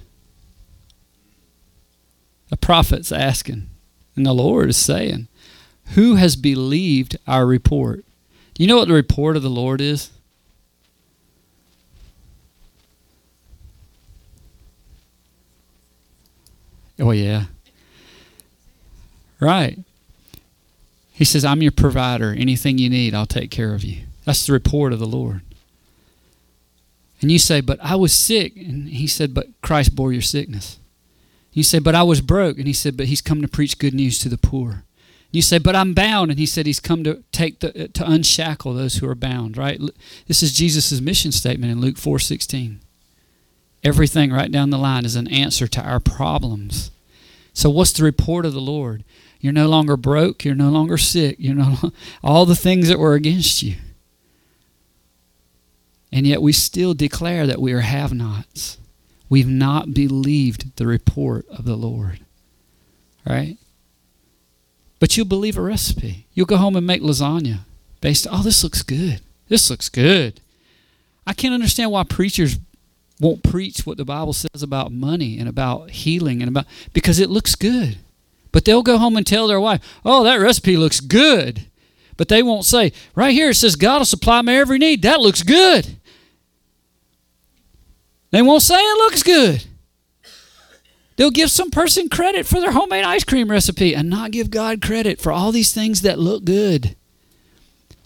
The 2.51 2.57
prophet's 2.57 3.11
asking, 3.11 3.69
and 4.15 4.25
the 4.25 4.33
Lord 4.33 4.69
is 4.69 4.77
saying, 4.77 5.29
Who 5.95 6.15
has 6.17 6.37
believed 6.37 7.17
our 7.27 7.47
report? 7.47 8.05
Do 8.53 8.63
you 8.63 8.69
know 8.69 8.77
what 8.77 8.89
the 8.89 8.95
report 8.95 9.37
of 9.37 9.43
the 9.43 9.51
Lord 9.51 9.81
is? 9.81 10.11
Oh, 16.99 17.11
yeah. 17.11 17.45
Right. 19.41 19.79
He 21.13 21.25
says, 21.25 21.45
I'm 21.45 21.63
your 21.63 21.73
provider. 21.73 22.33
Anything 22.33 22.79
you 22.79 22.91
need, 22.91 23.15
I'll 23.15 23.27
take 23.27 23.51
care 23.51 23.75
of 23.75 23.85
you. 23.85 24.03
That's 24.25 24.47
the 24.47 24.53
report 24.53 24.93
of 24.93 24.99
the 24.99 25.07
Lord. 25.07 25.43
And 27.21 27.31
you 27.31 27.39
say, 27.39 27.61
But 27.61 27.79
I 27.83 27.95
was 27.95 28.13
sick. 28.13 28.57
And 28.57 28.89
he 28.89 29.07
said, 29.07 29.33
But 29.33 29.49
Christ 29.63 29.95
bore 29.95 30.13
your 30.13 30.23
sickness. 30.23 30.79
You 31.53 31.63
say, 31.63 31.79
But 31.79 31.95
I 31.95 32.03
was 32.03 32.21
broke. 32.21 32.59
And 32.59 32.67
he 32.67 32.73
said, 32.73 32.97
But 32.97 33.07
he's 33.07 33.21
come 33.21 33.43
to 33.43 33.49
preach 33.49 33.79
good 33.79 33.95
news 33.95 34.19
to 34.21 34.29
the 34.29 34.39
poor. 34.39 34.85
You 35.31 35.41
say, 35.41 35.59
But 35.59 35.77
I'm 35.77 35.95
bound. 35.95 36.31
And 36.31 36.39
he 36.39 36.47
said, 36.47 36.67
He's 36.67 36.81
come 36.81 37.05
to 37.05 37.23
take 37.33 37.61
the, 37.61 37.89
to 37.89 38.11
unshackle 38.11 38.75
those 38.75 38.97
who 38.97 39.09
are 39.09 39.15
bound, 39.15 39.57
right? 39.57 39.81
This 40.27 40.43
is 40.43 40.53
Jesus' 40.53 41.01
mission 41.01 41.33
statement 41.33 41.73
in 41.73 41.81
Luke 41.81 41.97
4 41.97 42.19
16. 42.19 42.81
Everything 43.85 44.33
right 44.33 44.51
down 44.51 44.71
the 44.71 44.79
line 44.79 45.05
is 45.05 45.15
an 45.15 45.29
answer 45.29 45.67
to 45.69 45.83
our 45.83 46.01
problems. 46.01 46.91
So, 47.53 47.69
what's 47.69 47.93
the 47.93 48.03
report 48.03 48.47
of 48.47 48.55
the 48.55 48.61
Lord? 48.61 49.05
You're 49.41 49.53
no 49.53 49.69
longer 49.69 49.97
broke. 49.99 50.45
You're 50.45 50.55
no 50.55 50.71
longer 50.71 50.97
sick. 50.97 51.37
You're 51.39 51.55
no 51.55 51.93
all 52.25 52.47
the 52.47 52.57
things 52.57 52.89
that 52.89 52.99
were 52.99 53.15
against 53.15 53.63
you. 53.63 53.77
And 56.11 56.27
yet 56.27 56.41
we 56.41 56.53
still 56.53 56.95
declare 56.95 57.47
that 57.47 57.61
we 57.61 57.73
are 57.73 57.81
have 57.81 58.15
nots. 58.15 58.79
We've 59.29 59.49
not 59.49 59.93
believed 59.93 60.77
the 60.77 60.87
report 60.87 61.47
of 61.49 61.65
the 61.65 61.77
Lord. 61.77 62.21
Right? 63.27 63.59
But 64.99 65.17
you'll 65.17 65.27
believe 65.27 65.59
a 65.59 65.61
recipe. 65.61 66.27
You'll 66.33 66.47
go 66.47 66.57
home 66.57 66.77
and 66.77 66.87
make 66.87 67.03
lasagna 67.03 67.61
based, 68.01 68.27
oh, 68.31 68.43
this 68.43 68.63
looks 68.63 68.83
good. 68.83 69.21
This 69.49 69.69
looks 69.69 69.89
good. 69.89 70.41
I 71.27 71.33
can't 71.33 71.55
understand 71.55 71.91
why 71.91 72.05
preachers 72.05 72.59
won't 73.21 73.43
preach 73.43 73.87
what 73.87 73.97
the 73.97 74.05
Bible 74.05 74.33
says 74.33 74.63
about 74.63 74.93
money 74.93 75.39
and 75.39 75.49
about 75.49 75.91
healing 75.91 76.43
and 76.43 76.49
about 76.49 76.67
because 76.93 77.19
it 77.19 77.31
looks 77.31 77.55
good. 77.55 77.99
But 78.53 78.65
they'll 78.65 78.83
go 78.83 78.99
home 78.99 79.17
and 79.17 79.27
tell 79.27 79.47
their 79.47 79.61
wife, 79.61 79.81
"Oh, 80.05 80.25
that 80.25 80.37
recipe 80.37 80.77
looks 80.77 81.01
good." 81.01 81.67
But 82.17 82.29
they 82.29 82.43
won't 82.43 82.65
say, 82.65 82.93
"Right 83.15 83.33
here 83.33 83.51
it 83.51 83.55
says 83.55 83.77
God 83.77 83.99
will 83.99 84.05
supply 84.05 84.43
my 84.43 84.57
every 84.57 84.79
need." 84.79 85.03
That 85.03 85.21
looks 85.21 85.43
good. 85.43 85.97
They 88.31 88.43
won't 88.43 88.63
say 88.63 88.77
it 88.77 88.99
looks 88.99 89.23
good. 89.23 89.65
They'll 91.17 91.31
give 91.31 91.51
some 91.51 91.71
person 91.71 92.09
credit 92.09 92.47
for 92.47 92.61
their 92.61 92.73
homemade 92.73 93.05
ice 93.05 93.23
cream 93.25 93.51
recipe 93.51 93.95
and 93.95 94.11
not 94.11 94.33
give 94.33 94.51
God 94.51 94.83
credit 94.83 95.21
for 95.21 95.31
all 95.31 95.53
these 95.53 95.73
things 95.73 96.01
that 96.01 96.19
look 96.19 96.45
good. 96.45 96.97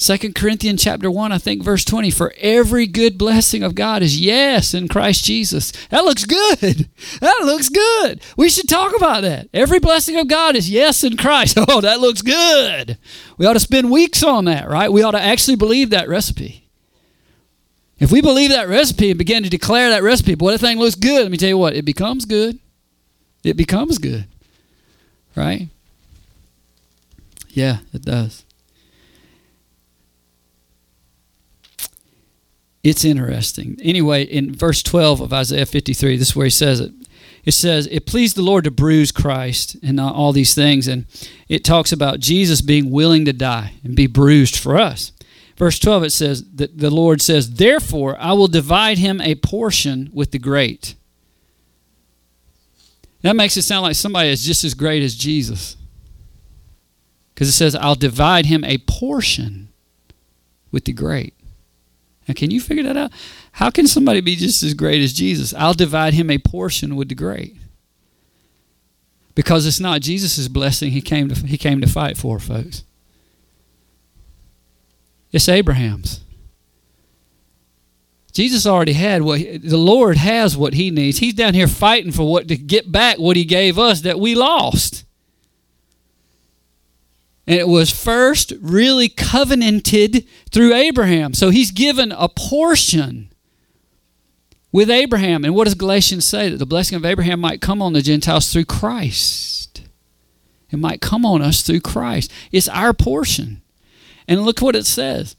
Second 0.00 0.37
Corinthians 0.37 0.85
chapter 0.85 1.11
1, 1.11 1.33
I 1.33 1.38
think 1.38 1.61
verse 1.61 1.85
20, 1.85 2.12
for 2.12 2.33
every 2.38 2.87
good 2.87 3.19
blessing 3.19 3.64
of 3.64 3.75
God 3.75 4.00
is 4.00 4.21
yes 4.21 4.73
in 4.73 4.87
Christ 4.87 5.25
Jesus. 5.25 5.73
That 5.88 6.05
looks 6.05 6.25
good. 6.25 6.88
That 7.21 7.40
looks 7.43 7.69
good. 7.69 8.21
We 8.37 8.49
should 8.49 8.69
talk 8.69 8.95
about 8.95 9.23
that. 9.23 9.49
Every 9.52 9.81
blessing 9.81 10.17
of 10.17 10.28
God 10.28 10.55
is 10.55 10.71
yes 10.71 11.02
in 11.02 11.17
Christ. 11.17 11.59
Oh, 11.69 11.81
that 11.81 12.00
looks 12.00 12.23
good. 12.23 12.97
We 13.37 13.45
ought 13.45 13.55
to 13.55 13.61
spend 13.61 13.90
weeks 13.90 14.23
on 14.23 14.45
that, 14.45 14.69
right? 14.69 14.90
We 14.90 15.02
ought 15.02 15.11
to 15.12 15.21
actually 15.21 15.57
believe 15.57 15.90
that 15.90 16.09
recipe. 16.09 16.69
If 17.99 18.12
we 18.12 18.21
believe 18.21 18.50
that 18.50 18.69
recipe 18.69 19.11
and 19.11 19.19
begin 19.19 19.43
to 19.43 19.50
declare 19.50 19.90
that 19.90 20.05
recipe, 20.05 20.37
boy, 20.37 20.52
that 20.52 20.59
thing 20.61 20.78
looks 20.78 20.95
good. 20.95 21.23
Let 21.23 21.31
me 21.33 21.38
tell 21.38 21.49
you 21.49 21.59
what, 21.59 21.75
it 21.75 21.85
becomes 21.85 22.25
good. 22.25 22.61
It 23.43 23.57
becomes 23.57 23.99
good. 23.99 24.26
Right? 25.35 25.69
Yeah, 27.49 27.78
it 27.93 28.02
does. 28.02 28.45
It's 32.82 33.04
interesting. 33.04 33.76
Anyway, 33.82 34.23
in 34.23 34.54
verse 34.54 34.82
12 34.82 35.20
of 35.20 35.32
Isaiah 35.32 35.66
53, 35.66 36.16
this 36.16 36.28
is 36.28 36.37
where 36.37 36.47
he 36.47 36.50
says 36.50 36.80
it. 36.80 36.92
It 37.44 37.52
says, 37.52 37.87
It 37.90 38.06
pleased 38.06 38.37
the 38.37 38.42
Lord 38.42 38.64
to 38.64 38.70
bruise 38.70 39.11
Christ 39.11 39.76
and 39.82 39.99
all 39.99 40.32
these 40.32 40.54
things. 40.54 40.87
And 40.87 41.06
it 41.49 41.64
talks 41.64 41.92
about 41.92 42.20
Jesus 42.20 42.61
being 42.61 42.90
willing 42.90 43.25
to 43.25 43.32
die 43.32 43.75
and 43.82 43.97
be 43.97 44.06
bruised 44.06 44.56
for 44.56 44.76
us. 44.76 45.12
Verse 45.56 45.78
12, 45.78 46.04
it 46.04 46.11
says 46.11 46.44
that 46.54 46.78
the 46.78 46.90
Lord 46.90 47.20
says, 47.20 47.54
Therefore 47.54 48.16
I 48.20 48.32
will 48.32 48.49
divide 48.49 48.99
him 48.99 49.20
a 49.20 49.35
portion 49.35 50.11
with 50.12 50.30
the 50.30 50.38
great. 50.38 50.94
That 53.23 53.35
makes 53.35 53.56
it 53.56 53.62
sound 53.62 53.82
like 53.82 53.97
somebody 53.97 54.28
is 54.28 54.44
just 54.44 54.62
as 54.62 54.75
great 54.75 55.02
as 55.02 55.16
Jesus. 55.16 55.76
Because 57.35 57.49
it 57.49 57.52
says, 57.52 57.75
I'll 57.75 57.97
divide 57.97 58.47
him 58.47 58.62
a 58.62 58.78
portion 58.78 59.70
with 60.70 60.85
the 60.85 60.92
great. 60.92 61.35
Now, 62.28 62.35
can 62.35 62.50
you 62.50 62.61
figure 62.61 62.85
that 62.85 62.97
out? 62.97 63.11
How 63.52 63.70
can 63.70 63.87
somebody 63.87 64.20
be 64.20 64.37
just 64.37 64.62
as 64.62 64.75
great 64.75 65.02
as 65.02 65.14
Jesus? 65.14 65.54
I'll 65.54 65.73
divide 65.73 66.12
him 66.12 66.30
a 66.30 66.37
portion 66.38 66.94
with 66.94 67.08
the 67.08 67.14
great. 67.14 67.56
Because 69.35 69.66
it's 69.66 69.80
not 69.80 70.02
Jesus' 70.02 70.47
blessing 70.47 70.90
he 70.90 71.00
came 71.00 71.28
to, 71.30 71.35
he 71.47 71.56
came 71.56 71.80
to 71.80 71.87
fight 71.87 72.18
for, 72.18 72.38
folks. 72.38 72.85
It's 75.32 75.49
Abraham's. 75.49 76.20
Jesus 78.32 78.66
already 78.66 78.92
had 78.92 79.23
what 79.23 79.40
he, 79.40 79.58
the 79.58 79.76
Lord 79.76 80.16
has 80.16 80.56
what 80.56 80.75
he 80.75 80.90
needs. 80.90 81.18
He's 81.18 81.35
down 81.35 81.54
here 81.54 81.66
fighting 81.66 82.12
for 82.12 82.30
what 82.30 82.49
to 82.49 82.56
get 82.56 82.92
back 82.92 83.18
what 83.18 83.37
he 83.37 83.44
gave 83.44 83.78
us 83.78 84.02
that 84.02 84.20
we 84.20 84.35
lost. 84.35 85.04
And 87.49 87.59
it 87.59 87.67
was 87.67 87.90
first 87.90 88.52
really 88.61 89.09
covenanted 89.09 90.26
through 90.50 90.75
Abraham. 90.75 91.33
So 91.33 91.49
he's 91.49 91.71
given 91.71 92.12
a 92.12 92.28
portion 92.28 93.33
with 94.71 94.90
Abraham. 94.90 95.47
And 95.47 95.55
what 95.55 95.64
does 95.64 95.75
Galatians 95.75 96.26
say? 96.26 96.50
That 96.50 96.59
the 96.59 96.67
blessing 96.67 96.97
of 96.97 97.07
Abraham 97.07 97.40
might 97.40 97.62
come 97.62 97.81
on 97.81 97.95
the 97.95 98.02
Gentiles 98.02 98.52
through 98.52 98.67
Christ. 98.67 99.81
It 100.71 100.78
might 100.78 101.00
come 101.00 101.25
on 101.25 101.40
us 101.40 101.62
through 101.62 101.81
Christ. 101.81 102.31
It's 102.52 102.69
our 102.69 102.93
portion. 102.93 103.62
And 104.28 104.43
look 104.43 104.61
what 104.61 104.76
it 104.76 104.85
says. 104.85 105.35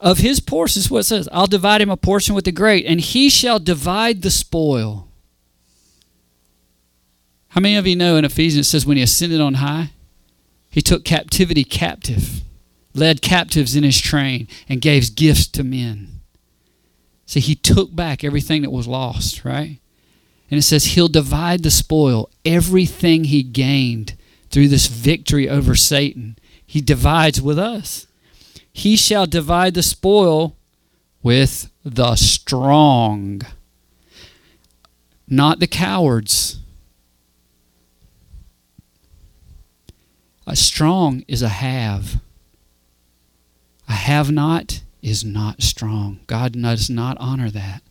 Of 0.00 0.18
his 0.18 0.40
portion, 0.40 0.80
is 0.80 0.90
what 0.90 1.00
it 1.00 1.04
says. 1.04 1.28
I'll 1.32 1.46
divide 1.46 1.82
him 1.82 1.90
a 1.90 1.98
portion 1.98 2.34
with 2.34 2.46
the 2.46 2.52
great, 2.52 2.86
and 2.86 2.98
he 2.98 3.28
shall 3.28 3.58
divide 3.58 4.22
the 4.22 4.30
spoil. 4.30 5.08
How 7.48 7.60
many 7.60 7.76
of 7.76 7.86
you 7.86 7.94
know 7.94 8.16
in 8.16 8.24
Ephesians 8.24 8.68
it 8.68 8.70
says 8.70 8.86
when 8.86 8.96
he 8.96 9.02
ascended 9.02 9.40
on 9.42 9.54
high, 9.54 9.90
he 10.76 10.82
took 10.82 11.06
captivity 11.06 11.64
captive, 11.64 12.42
led 12.92 13.22
captives 13.22 13.74
in 13.74 13.82
his 13.82 13.98
train, 13.98 14.46
and 14.68 14.82
gave 14.82 15.16
gifts 15.16 15.46
to 15.46 15.64
men. 15.64 16.20
See, 17.24 17.40
he 17.40 17.54
took 17.54 17.96
back 17.96 18.22
everything 18.22 18.60
that 18.60 18.70
was 18.70 18.86
lost, 18.86 19.42
right? 19.42 19.80
And 20.50 20.58
it 20.58 20.64
says 20.64 20.84
he'll 20.84 21.08
divide 21.08 21.62
the 21.62 21.70
spoil, 21.70 22.28
everything 22.44 23.24
he 23.24 23.42
gained 23.42 24.16
through 24.50 24.68
this 24.68 24.86
victory 24.88 25.48
over 25.48 25.74
Satan. 25.74 26.36
He 26.66 26.82
divides 26.82 27.40
with 27.40 27.58
us. 27.58 28.06
He 28.70 28.96
shall 28.96 29.24
divide 29.24 29.72
the 29.72 29.82
spoil 29.82 30.58
with 31.22 31.70
the 31.86 32.16
strong. 32.16 33.40
not 35.26 35.58
the 35.58 35.66
cowards. 35.66 36.58
A 40.46 40.54
strong 40.54 41.24
is 41.26 41.42
a 41.42 41.48
have. 41.48 42.20
A 43.88 43.92
have 43.92 44.30
not 44.30 44.82
is 45.02 45.24
not 45.24 45.62
strong. 45.62 46.20
God 46.26 46.60
does 46.60 46.88
not 46.88 47.16
honor 47.18 47.50
that. 47.50 47.82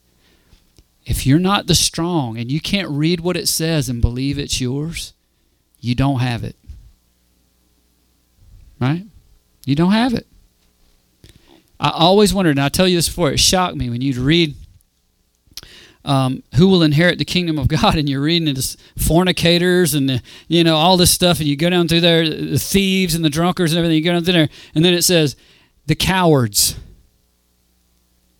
If 1.05 1.27
you're 1.27 1.39
not 1.39 1.67
the 1.67 1.75
strong 1.75 2.37
and 2.37 2.51
you 2.51 2.59
can't 2.59 2.89
read 2.89 3.19
what 3.19 3.37
it 3.37 3.47
says 3.47 3.89
and 3.89 4.01
believe 4.01 4.39
it's 4.39 4.59
yours, 4.59 5.13
you 5.79 5.95
don't 5.95 6.19
have 6.19 6.43
it. 6.43 6.55
Right? 8.79 9.05
You 9.65 9.75
don't 9.75 9.91
have 9.91 10.13
it. 10.13 10.25
I 11.79 11.91
always 11.91 12.33
wondered, 12.33 12.51
and 12.51 12.61
I 12.61 12.69
tell 12.69 12.87
you 12.87 12.97
this 12.97 13.09
before, 13.09 13.31
it 13.31 13.39
shocked 13.39 13.75
me 13.75 13.89
when 13.89 14.01
you'd 14.01 14.17
read 14.17 14.55
um, 16.05 16.43
who 16.55 16.67
will 16.67 16.83
inherit 16.83 17.17
the 17.17 17.25
kingdom 17.25 17.57
of 17.57 17.67
God, 17.67 17.95
and 17.97 18.07
you're 18.07 18.21
reading 18.21 18.53
this 18.53 18.77
fornicators 18.97 19.93
and 19.93 20.07
the, 20.07 20.21
you 20.47 20.63
know 20.63 20.77
all 20.77 20.97
this 20.97 21.11
stuff, 21.11 21.39
and 21.39 21.47
you 21.47 21.57
go 21.57 21.69
down 21.69 21.87
through 21.87 22.01
there, 22.01 22.27
the 22.27 22.59
thieves 22.59 23.15
and 23.15 23.25
the 23.25 23.29
drunkards 23.29 23.73
and 23.73 23.79
everything. 23.79 23.97
You 23.97 24.03
go 24.03 24.13
down 24.13 24.23
through 24.23 24.33
there, 24.33 24.49
and 24.73 24.85
then 24.85 24.93
it 24.93 25.03
says 25.03 25.35
the 25.87 25.95
cowards. 25.95 26.77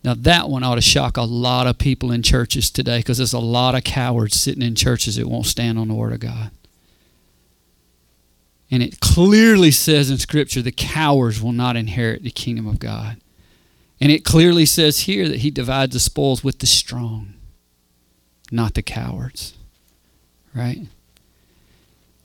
Now 0.04 0.14
that 0.14 0.50
one 0.50 0.64
ought 0.64 0.76
to 0.76 0.82
shock 0.82 1.18
a 1.18 1.24
lot 1.24 1.66
of 1.66 1.80
people 1.80 2.12
in 2.12 2.22
churches 2.22 2.70
today, 2.70 3.00
because 3.00 3.18
there's 3.18 3.34
a 3.34 3.40
lot 3.40 3.74
of 3.74 3.84
cowards 3.84 4.40
sitting 4.40 4.62
in 4.62 4.76
churches 4.76 5.16
that 5.16 5.28
won't 5.28 5.48
stand 5.48 5.80
on 5.80 5.88
the 5.88 5.96
word 5.96 6.14
of 6.14 6.20
God. 6.20 6.52
And 8.70 8.84
it 8.84 9.00
clearly 9.00 9.72
says 9.72 10.10
in 10.10 10.18
Scripture 10.18 10.62
the 10.62 10.72
cowards 10.72 11.42
will 11.42 11.52
not 11.52 11.76
inherit 11.76 12.24
the 12.24 12.32
kingdom 12.32 12.68
of 12.68 12.78
God. 12.78 13.18
And 14.00 14.12
it 14.12 14.26
clearly 14.26 14.66
says 14.66 15.02
here 15.02 15.28
that 15.30 15.40
he 15.40 15.50
divides 15.50 15.94
the 15.94 16.00
spoils 16.00 16.44
with 16.44 16.60
the 16.60 16.68
strong 16.68 17.35
not 18.52 18.74
the 18.74 18.82
cowards. 18.82 19.54
Right? 20.54 20.88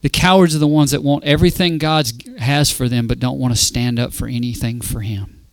The 0.02 0.08
cowards 0.08 0.54
are 0.54 0.60
the 0.60 0.66
ones 0.66 0.92
that 0.92 1.02
want 1.02 1.24
everything 1.24 1.78
God 1.78 2.10
has 2.38 2.70
for 2.70 2.88
them 2.88 3.06
but 3.06 3.18
don't 3.18 3.38
want 3.38 3.54
to 3.54 3.60
stand 3.60 3.98
up 3.98 4.12
for 4.12 4.26
anything 4.26 4.80
for 4.80 5.00
Him. 5.00 5.46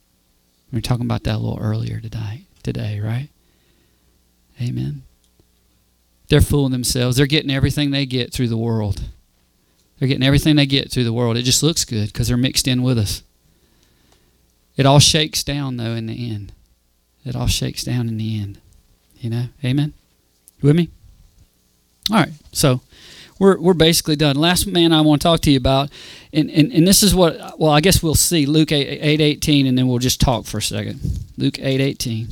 We 0.71 0.77
were 0.77 0.81
talking 0.81 1.05
about 1.05 1.23
that 1.23 1.35
a 1.35 1.37
little 1.37 1.59
earlier 1.59 1.99
today, 1.99 2.43
today, 2.63 2.99
right? 2.99 3.29
Amen. 4.61 5.03
They're 6.29 6.41
fooling 6.41 6.71
themselves. 6.71 7.17
They're 7.17 7.25
getting 7.25 7.51
everything 7.51 7.91
they 7.91 8.05
get 8.05 8.33
through 8.33 8.49
the 8.49 8.57
world. 8.57 9.01
They're 9.97 10.07
getting 10.07 10.25
everything 10.25 10.55
they 10.55 10.65
get 10.65 10.91
through 10.91 11.05
the 11.05 11.13
world. 11.13 11.37
It 11.37 11.43
just 11.43 11.63
looks 11.63 11.85
good 11.85 12.07
because 12.07 12.27
they're 12.27 12.37
mixed 12.37 12.67
in 12.67 12.83
with 12.83 12.97
us. 12.97 13.23
It 14.75 14.85
all 14.85 14.99
shakes 14.99 15.43
down, 15.43 15.77
though, 15.77 15.93
in 15.93 16.05
the 16.05 16.31
end. 16.31 16.53
It 17.25 17.35
all 17.35 17.47
shakes 17.47 17.83
down 17.83 18.07
in 18.07 18.17
the 18.17 18.39
end. 18.39 18.59
You 19.19 19.29
know? 19.29 19.45
Amen? 19.63 19.93
You 20.61 20.67
with 20.67 20.75
me? 20.75 20.89
All 22.11 22.17
right. 22.17 22.31
So 22.51 22.81
we're, 23.39 23.59
we're 23.59 23.73
basically 23.73 24.15
done. 24.15 24.35
Last 24.35 24.65
man 24.67 24.91
I 24.91 25.01
want 25.01 25.21
to 25.21 25.27
talk 25.27 25.41
to 25.41 25.51
you 25.51 25.57
about, 25.57 25.89
and, 26.33 26.49
and, 26.49 26.71
and 26.71 26.87
this 26.87 27.03
is 27.03 27.13
what, 27.13 27.59
well, 27.59 27.71
I 27.71 27.81
guess 27.81 28.01
we'll 28.01 28.15
see 28.15 28.45
Luke 28.45 28.71
8, 28.71 28.99
8 29.01 29.21
18, 29.21 29.67
and 29.67 29.77
then 29.77 29.87
we'll 29.87 29.99
just 29.99 30.19
talk 30.19 30.45
for 30.45 30.57
a 30.57 30.61
second. 30.61 30.99
Luke 31.37 31.59
8 31.59 31.79
18. 31.79 32.27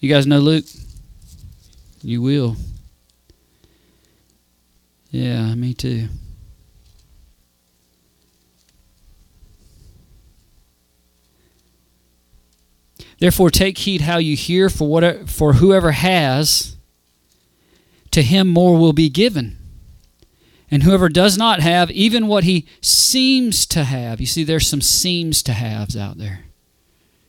You 0.00 0.12
guys 0.12 0.26
know 0.26 0.38
Luke? 0.38 0.64
You 2.02 2.22
will. 2.22 2.56
Yeah, 5.10 5.54
me 5.54 5.72
too. 5.72 6.08
Therefore, 13.18 13.50
take 13.50 13.78
heed 13.78 14.02
how 14.02 14.18
you 14.18 14.36
hear, 14.36 14.68
for, 14.68 14.88
whatever, 14.88 15.26
for 15.26 15.54
whoever 15.54 15.92
has, 15.92 16.76
to 18.10 18.22
him 18.22 18.48
more 18.48 18.78
will 18.78 18.92
be 18.92 19.08
given. 19.08 19.58
And 20.70 20.82
whoever 20.82 21.08
does 21.08 21.38
not 21.38 21.60
have, 21.60 21.90
even 21.90 22.26
what 22.26 22.44
he 22.44 22.66
seems 22.80 23.66
to 23.66 23.84
have, 23.84 24.20
you 24.20 24.26
see, 24.26 24.42
there's 24.42 24.66
some 24.66 24.80
seems 24.80 25.42
to 25.44 25.52
haves 25.52 25.96
out 25.96 26.18
there 26.18 26.44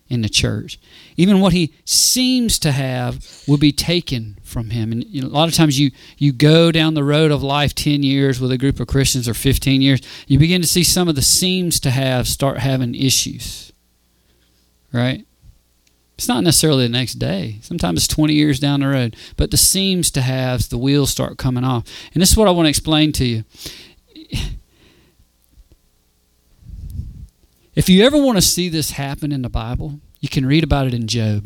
in 0.09 0.21
the 0.21 0.29
church. 0.29 0.79
Even 1.17 1.39
what 1.39 1.53
he 1.53 1.73
seems 1.85 2.57
to 2.59 2.71
have 2.71 3.43
will 3.47 3.57
be 3.57 3.71
taken 3.71 4.37
from 4.41 4.69
him. 4.69 4.91
And 4.91 5.03
a 5.23 5.27
lot 5.27 5.49
of 5.49 5.53
times 5.53 5.79
you, 5.79 5.91
you 6.17 6.31
go 6.31 6.71
down 6.71 6.93
the 6.93 7.03
road 7.03 7.31
of 7.31 7.43
life 7.43 7.75
10 7.75 8.03
years 8.03 8.39
with 8.39 8.51
a 8.51 8.57
group 8.57 8.79
of 8.79 8.87
Christians 8.87 9.27
or 9.27 9.33
15 9.33 9.81
years, 9.81 10.01
you 10.25 10.39
begin 10.39 10.61
to 10.61 10.67
see 10.67 10.83
some 10.83 11.07
of 11.07 11.15
the 11.15 11.21
seems 11.21 11.79
to 11.81 11.91
have 11.91 12.27
start 12.27 12.59
having 12.59 12.95
issues. 12.95 13.71
Right? 14.93 15.25
It's 16.17 16.27
not 16.27 16.43
necessarily 16.43 16.85
the 16.85 16.93
next 16.93 17.15
day. 17.15 17.59
Sometimes 17.61 17.99
it's 17.99 18.07
20 18.07 18.33
years 18.33 18.59
down 18.59 18.79
the 18.79 18.87
road. 18.87 19.15
But 19.35 19.51
the 19.51 19.57
seems 19.57 20.09
to 20.11 20.21
have, 20.21 20.67
the 20.69 20.77
wheels 20.77 21.11
start 21.11 21.37
coming 21.37 21.63
off. 21.63 21.83
And 22.13 22.21
this 22.21 22.31
is 22.31 22.37
what 22.37 22.47
I 22.47 22.51
want 22.51 22.65
to 22.65 22.69
explain 22.69 23.11
to 23.13 23.25
you. 23.25 23.43
If 27.75 27.87
you 27.87 28.03
ever 28.03 28.17
want 28.17 28.39
to 28.39 28.41
see 28.41 28.69
this 28.69 28.91
happen 28.91 29.31
in 29.31 29.43
the 29.43 29.49
Bible, 29.49 29.99
you 30.19 30.27
can 30.27 30.47
read 30.47 30.63
about 30.63 30.87
it 30.87 30.95
in 30.95 31.05
Job. 31.05 31.45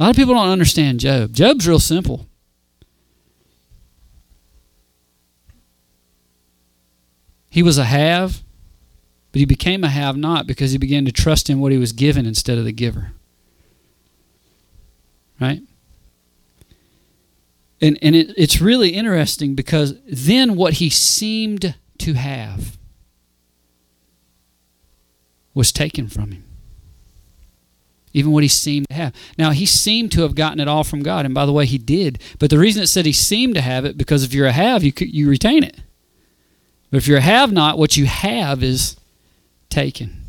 A 0.00 0.02
lot 0.02 0.10
of 0.10 0.16
people 0.16 0.34
don't 0.34 0.48
understand 0.48 0.98
Job. 0.98 1.32
Job's 1.32 1.68
real 1.68 1.78
simple. 1.78 2.26
He 7.48 7.62
was 7.62 7.78
a 7.78 7.84
have, 7.84 8.42
but 9.32 9.40
he 9.40 9.44
became 9.44 9.84
a 9.84 9.88
have 9.88 10.16
not 10.16 10.46
because 10.46 10.72
he 10.72 10.78
began 10.78 11.04
to 11.04 11.12
trust 11.12 11.50
in 11.50 11.60
what 11.60 11.72
he 11.72 11.78
was 11.78 11.92
given 11.92 12.26
instead 12.26 12.58
of 12.58 12.64
the 12.64 12.72
giver. 12.72 13.12
Right? 15.40 15.62
And, 17.80 17.98
and 18.02 18.16
it, 18.16 18.32
it's 18.36 18.60
really 18.60 18.90
interesting 18.90 19.54
because 19.54 19.94
then 20.06 20.56
what 20.56 20.74
he 20.74 20.90
seemed 20.90 21.76
to 21.98 22.14
have 22.14 22.76
was 25.54 25.72
taken 25.72 26.08
from 26.08 26.32
him. 26.32 26.44
Even 28.12 28.32
what 28.32 28.42
he 28.42 28.48
seemed 28.48 28.88
to 28.88 28.94
have. 28.94 29.14
Now, 29.36 29.50
he 29.50 29.66
seemed 29.66 30.10
to 30.12 30.22
have 30.22 30.34
gotten 30.34 30.60
it 30.60 30.66
all 30.66 30.82
from 30.82 31.02
God. 31.02 31.24
And 31.24 31.34
by 31.34 31.46
the 31.46 31.52
way, 31.52 31.66
he 31.66 31.78
did. 31.78 32.20
But 32.38 32.50
the 32.50 32.58
reason 32.58 32.82
it 32.82 32.86
said 32.86 33.06
he 33.06 33.12
seemed 33.12 33.54
to 33.54 33.60
have 33.60 33.84
it, 33.84 33.98
because 33.98 34.24
if 34.24 34.32
you're 34.32 34.46
a 34.46 34.52
have, 34.52 34.82
you, 34.82 34.92
you 34.98 35.28
retain 35.28 35.62
it. 35.62 35.76
But 36.90 36.96
if 36.96 37.06
you're 37.06 37.18
a 37.18 37.22
have 37.22 37.52
not, 37.52 37.78
what 37.78 37.96
you 37.96 38.06
have 38.06 38.62
is 38.62 38.96
taken, 39.68 40.22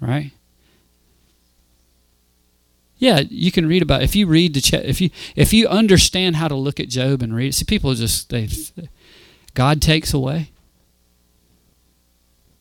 right? 0.00 0.32
Yeah, 2.98 3.20
you 3.28 3.52
can 3.52 3.66
read 3.66 3.82
about 3.82 4.02
if 4.02 4.16
you 4.16 4.26
read 4.26 4.54
the 4.54 4.88
if 4.88 5.00
you 5.00 5.10
if 5.34 5.52
you 5.52 5.68
understand 5.68 6.36
how 6.36 6.48
to 6.48 6.54
look 6.54 6.80
at 6.80 6.88
Job 6.88 7.22
and 7.22 7.34
read. 7.34 7.54
See, 7.54 7.64
people 7.64 7.94
just 7.94 8.30
they 8.30 8.48
God 9.54 9.82
takes 9.82 10.14
away. 10.14 10.50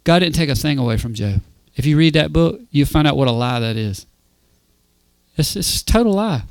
God 0.03 0.19
didn't 0.19 0.35
take 0.35 0.49
a 0.49 0.55
thing 0.55 0.77
away 0.77 0.97
from 0.97 1.13
Job. 1.13 1.41
If 1.75 1.85
you 1.85 1.97
read 1.97 2.13
that 2.13 2.31
book, 2.31 2.61
you 2.69 2.85
find 2.85 3.07
out 3.07 3.17
what 3.17 3.27
a 3.27 3.31
lie 3.31 3.59
that 3.59 3.75
is. 3.75 4.05
It's, 5.35 5.55
it's 5.55 5.81
a 5.81 5.85
total 5.85 6.13
lie. 6.13 6.43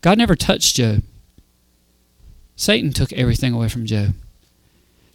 God 0.00 0.18
never 0.18 0.34
touched 0.34 0.76
Job. 0.76 1.02
Satan 2.56 2.92
took 2.92 3.12
everything 3.12 3.54
away 3.54 3.68
from 3.68 3.86
Job. 3.86 4.14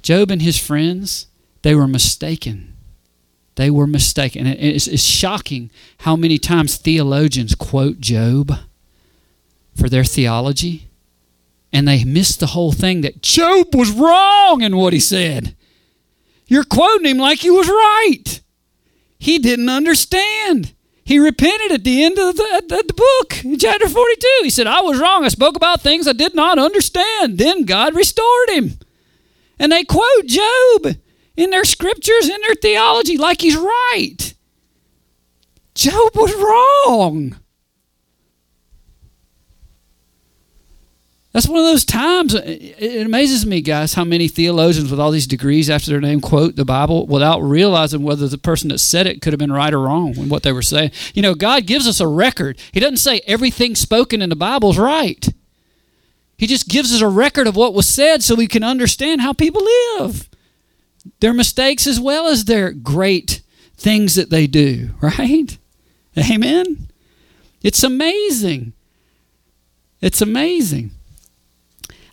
Job 0.01 0.31
and 0.31 0.41
his 0.41 0.57
friends, 0.57 1.27
they 1.61 1.75
were 1.75 1.87
mistaken 1.87 2.72
they 3.55 3.69
were 3.69 3.87
mistaken. 3.87 4.47
It's, 4.47 4.87
it's 4.87 5.03
shocking 5.03 5.69
how 5.99 6.15
many 6.15 6.37
times 6.37 6.77
theologians 6.77 7.55
quote 7.55 7.99
Job 7.99 8.51
for 9.75 9.89
their 9.89 10.03
theology, 10.03 10.89
and 11.71 11.87
they 11.87 12.03
miss 12.03 12.35
the 12.35 12.47
whole 12.47 12.71
thing 12.71 13.01
that 13.01 13.21
Job 13.21 13.75
was 13.75 13.91
wrong 13.91 14.61
in 14.61 14.75
what 14.75 14.93
he 14.93 14.99
said. 14.99 15.55
You're 16.47 16.63
quoting 16.63 17.07
him 17.07 17.17
like 17.17 17.39
he 17.39 17.49
was 17.49 17.67
right. 17.67 18.41
He 19.17 19.39
didn't 19.39 19.69
understand. 19.69 20.73
He 21.05 21.19
repented 21.19 21.71
at 21.71 21.83
the 21.83 22.03
end 22.03 22.17
of 22.17 22.35
the, 22.35 22.63
the, 22.67 22.93
book, 22.93 23.57
chapter 23.59 23.89
42. 23.89 24.27
He 24.43 24.49
said, 24.49 24.67
I 24.67 24.81
was 24.81 24.99
wrong. 24.99 25.25
I 25.25 25.29
spoke 25.29 25.55
about 25.55 25.81
things 25.81 26.07
I 26.07 26.13
did 26.13 26.33
not 26.33 26.59
understand. 26.59 27.37
Then 27.37 27.63
God 27.63 27.95
restored 27.95 28.49
him. 28.49 28.79
And 29.59 29.71
they 29.71 29.83
quote 29.83 30.25
Job 30.25 30.95
in 31.35 31.49
their 31.49 31.65
scriptures, 31.65 32.29
in 32.29 32.41
their 32.41 32.55
theology, 32.55 33.17
like 33.17 33.41
he's 33.41 33.57
right. 33.57 34.33
Job 35.75 36.15
was 36.15 36.33
wrong. 36.35 37.37
That's 41.31 41.47
one 41.47 41.57
of 41.57 41.65
those 41.65 41.83
times. 41.83 42.35
It 42.35 43.07
amazes 43.07 43.43
me, 43.43 43.61
guys, 43.61 43.95
how 43.95 44.03
many 44.03 44.27
theologians 44.27 44.91
with 44.91 44.99
all 44.99 45.09
these 45.09 45.25
degrees 45.25 45.67
after 45.67 45.89
their 45.89 45.99
name 45.99 46.21
quote 46.21 46.55
the 46.55 46.63
Bible 46.63 47.07
without 47.07 47.39
realizing 47.39 48.03
whether 48.03 48.27
the 48.27 48.37
person 48.37 48.69
that 48.69 48.77
said 48.77 49.07
it 49.07 49.19
could 49.19 49.33
have 49.33 49.39
been 49.39 49.51
right 49.51 49.73
or 49.73 49.79
wrong 49.79 50.15
in 50.15 50.29
what 50.29 50.43
they 50.43 50.51
were 50.51 50.61
saying. 50.61 50.91
You 51.15 51.23
know, 51.23 51.33
God 51.33 51.65
gives 51.65 51.87
us 51.87 51.99
a 51.99 52.07
record. 52.07 52.59
He 52.71 52.79
doesn't 52.79 52.97
say 52.97 53.21
everything 53.25 53.73
spoken 53.73 54.21
in 54.21 54.29
the 54.29 54.35
Bible 54.35 54.69
is 54.69 54.77
right. 54.77 55.27
He 56.37 56.45
just 56.45 56.69
gives 56.69 56.93
us 56.93 57.01
a 57.01 57.07
record 57.07 57.47
of 57.47 57.55
what 57.55 57.73
was 57.73 57.89
said 57.89 58.21
so 58.21 58.35
we 58.35 58.47
can 58.47 58.63
understand 58.63 59.21
how 59.21 59.33
people 59.33 59.63
live 59.97 60.29
their 61.19 61.33
mistakes 61.33 61.87
as 61.87 61.99
well 61.99 62.27
as 62.27 62.45
their 62.45 62.71
great 62.71 63.41
things 63.75 64.15
that 64.15 64.29
they 64.29 64.47
do, 64.47 64.91
right? 65.01 65.57
Amen? 66.17 66.89
It's 67.61 67.83
amazing 67.83 68.73
It's 70.01 70.21
amazing. 70.21 70.91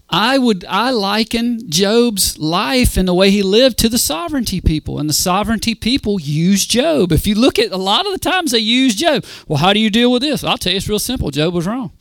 I 0.08 0.38
would 0.38 0.64
I 0.68 0.90
liken 0.90 1.70
Job's 1.70 2.36
life 2.38 2.96
and 2.96 3.06
the 3.06 3.14
way 3.14 3.30
he 3.30 3.42
lived 3.42 3.78
to 3.78 3.88
the 3.88 3.98
sovereignty 3.98 4.60
people, 4.60 4.98
and 4.98 5.08
the 5.08 5.12
sovereignty 5.14 5.74
people 5.74 6.20
use 6.20 6.66
Job. 6.66 7.12
If 7.12 7.26
you 7.26 7.36
look 7.36 7.58
at 7.58 7.70
a 7.70 7.76
lot 7.76 8.06
of 8.06 8.12
the 8.12 8.18
times 8.18 8.50
they 8.50 8.58
use 8.58 8.94
Job. 8.96 9.24
Well, 9.46 9.58
how 9.58 9.72
do 9.72 9.78
you 9.78 9.90
deal 9.90 10.10
with 10.10 10.22
this? 10.22 10.42
I'll 10.42 10.58
tell 10.58 10.72
you, 10.72 10.78
it's 10.78 10.88
real 10.88 10.98
simple. 10.98 11.30
Job 11.30 11.54
was 11.54 11.66
wrong. 11.66 11.92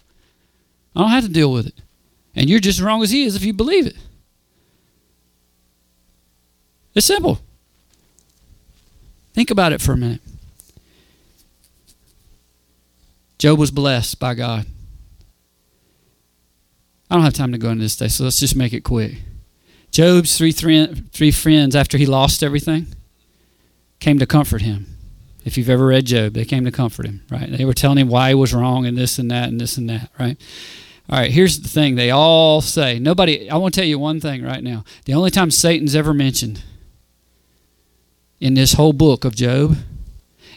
I 0.95 1.01
don't 1.01 1.09
have 1.11 1.25
to 1.25 1.29
deal 1.29 1.51
with 1.51 1.67
it, 1.67 1.75
and 2.35 2.49
you're 2.49 2.59
just 2.59 2.79
as 2.79 2.83
wrong 2.83 3.03
as 3.03 3.11
he 3.11 3.23
is 3.23 3.35
if 3.35 3.43
you 3.43 3.53
believe 3.53 3.85
it. 3.85 3.95
It's 6.95 7.05
simple. 7.05 7.39
Think 9.33 9.51
about 9.51 9.73
it 9.73 9.81
for 9.81 9.93
a 9.93 9.97
minute. 9.97 10.21
Job 13.37 13.57
was 13.57 13.71
blessed 13.71 14.19
by 14.19 14.33
God. 14.33 14.65
I 17.09 17.15
don't 17.15 17.23
have 17.23 17.33
time 17.33 17.53
to 17.53 17.57
go 17.57 17.69
into 17.69 17.83
this 17.83 17.95
today, 17.95 18.09
so 18.09 18.25
let's 18.25 18.39
just 18.39 18.55
make 18.55 18.73
it 18.73 18.83
quick. 18.83 19.21
Job's 19.91 20.37
three, 20.37 20.51
three, 20.51 21.31
friends, 21.31 21.75
after 21.75 21.97
he 21.97 22.05
lost 22.05 22.43
everything, 22.43 22.87
came 23.99 24.19
to 24.19 24.27
comfort 24.27 24.61
him. 24.61 24.85
If 25.45 25.57
you've 25.57 25.69
ever 25.69 25.87
read 25.87 26.05
Job, 26.05 26.33
they 26.33 26.45
came 26.45 26.65
to 26.65 26.71
comfort 26.71 27.07
him, 27.07 27.23
right? 27.31 27.49
They 27.49 27.65
were 27.65 27.73
telling 27.73 27.97
him 27.97 28.09
why 28.09 28.29
he 28.29 28.35
was 28.35 28.53
wrong 28.53 28.85
and 28.85 28.97
this 28.97 29.17
and 29.17 29.31
that 29.31 29.49
and 29.49 29.59
this 29.59 29.77
and 29.77 29.89
that, 29.89 30.11
right? 30.19 30.37
All 31.09 31.17
right, 31.17 31.31
here's 31.31 31.61
the 31.61 31.69
thing 31.69 31.95
they 31.95 32.11
all 32.11 32.61
say. 32.61 32.99
Nobody, 32.99 33.49
I 33.49 33.55
want 33.55 33.73
to 33.73 33.79
tell 33.79 33.87
you 33.87 33.97
one 33.97 34.19
thing 34.19 34.43
right 34.43 34.61
now. 34.61 34.83
The 35.05 35.13
only 35.13 35.31
time 35.31 35.49
Satan's 35.49 35.95
ever 35.95 36.13
mentioned 36.13 36.61
in 38.39 38.53
this 38.53 38.73
whole 38.73 38.93
book 38.93 39.25
of 39.25 39.35
Job 39.35 39.77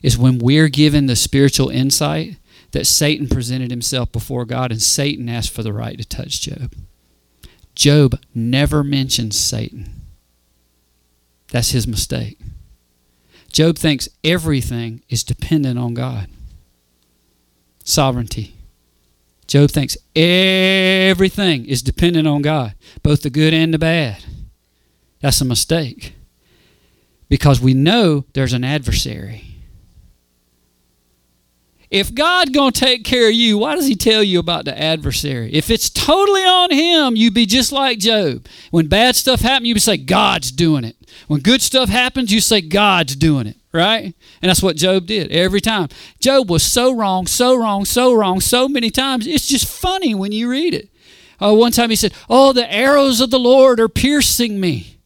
is 0.02 0.18
when 0.18 0.38
we're 0.38 0.68
given 0.68 1.06
the 1.06 1.16
spiritual 1.16 1.68
insight 1.68 2.36
that 2.72 2.86
Satan 2.86 3.28
presented 3.28 3.70
himself 3.70 4.10
before 4.12 4.44
God 4.44 4.72
and 4.72 4.82
Satan 4.82 5.28
asked 5.28 5.50
for 5.50 5.62
the 5.62 5.72
right 5.72 5.98
to 5.98 6.04
touch 6.04 6.40
Job. 6.40 6.74
Job 7.74 8.18
never 8.34 8.82
mentions 8.82 9.38
Satan. 9.38 10.00
That's 11.50 11.70
his 11.70 11.86
mistake. 11.86 12.38
Job 13.52 13.76
thinks 13.76 14.08
everything 14.24 15.02
is 15.10 15.22
dependent 15.22 15.78
on 15.78 15.94
God. 15.94 16.28
Sovereignty. 17.84 18.54
Job 19.46 19.70
thinks 19.70 19.98
everything 20.16 21.66
is 21.66 21.82
dependent 21.82 22.26
on 22.26 22.40
God, 22.40 22.74
both 23.02 23.22
the 23.22 23.28
good 23.28 23.52
and 23.52 23.74
the 23.74 23.78
bad. 23.78 24.24
That's 25.20 25.40
a 25.42 25.44
mistake. 25.44 26.14
Because 27.32 27.62
we 27.62 27.72
know 27.72 28.26
there's 28.34 28.52
an 28.52 28.62
adversary. 28.62 29.56
If 31.90 32.14
God 32.14 32.52
going 32.52 32.72
to 32.72 32.78
take 32.78 33.04
care 33.06 33.28
of 33.28 33.32
you, 33.32 33.56
why 33.56 33.74
does 33.74 33.86
he 33.86 33.94
tell 33.94 34.22
you 34.22 34.38
about 34.38 34.66
the 34.66 34.78
adversary? 34.78 35.50
If 35.54 35.70
it's 35.70 35.88
totally 35.88 36.42
on 36.42 36.70
him, 36.70 37.16
you'd 37.16 37.32
be 37.32 37.46
just 37.46 37.72
like 37.72 37.98
Job. 37.98 38.46
When 38.70 38.86
bad 38.86 39.16
stuff 39.16 39.40
happens, 39.40 39.66
you 39.66 39.78
say 39.78 39.96
God's 39.96 40.52
doing 40.52 40.84
it. 40.84 40.94
When 41.26 41.40
good 41.40 41.62
stuff 41.62 41.88
happens, 41.88 42.30
you 42.34 42.42
say 42.42 42.60
God's 42.60 43.16
doing 43.16 43.46
it, 43.46 43.56
right? 43.72 44.14
And 44.42 44.50
that's 44.50 44.62
what 44.62 44.76
Job 44.76 45.06
did 45.06 45.32
every 45.32 45.62
time. 45.62 45.88
Job 46.20 46.50
was 46.50 46.62
so 46.62 46.94
wrong, 46.94 47.26
so 47.26 47.56
wrong, 47.56 47.86
so 47.86 48.12
wrong, 48.12 48.42
so 48.42 48.68
many 48.68 48.90
times. 48.90 49.26
It's 49.26 49.46
just 49.48 49.66
funny 49.66 50.14
when 50.14 50.32
you 50.32 50.50
read 50.50 50.74
it. 50.74 50.90
Uh, 51.40 51.54
one 51.54 51.72
time 51.72 51.88
he 51.88 51.96
said, 51.96 52.12
"Oh, 52.28 52.52
the 52.52 52.70
arrows 52.70 53.22
of 53.22 53.30
the 53.30 53.38
Lord 53.38 53.80
are 53.80 53.88
piercing 53.88 54.60
me," 54.60 54.98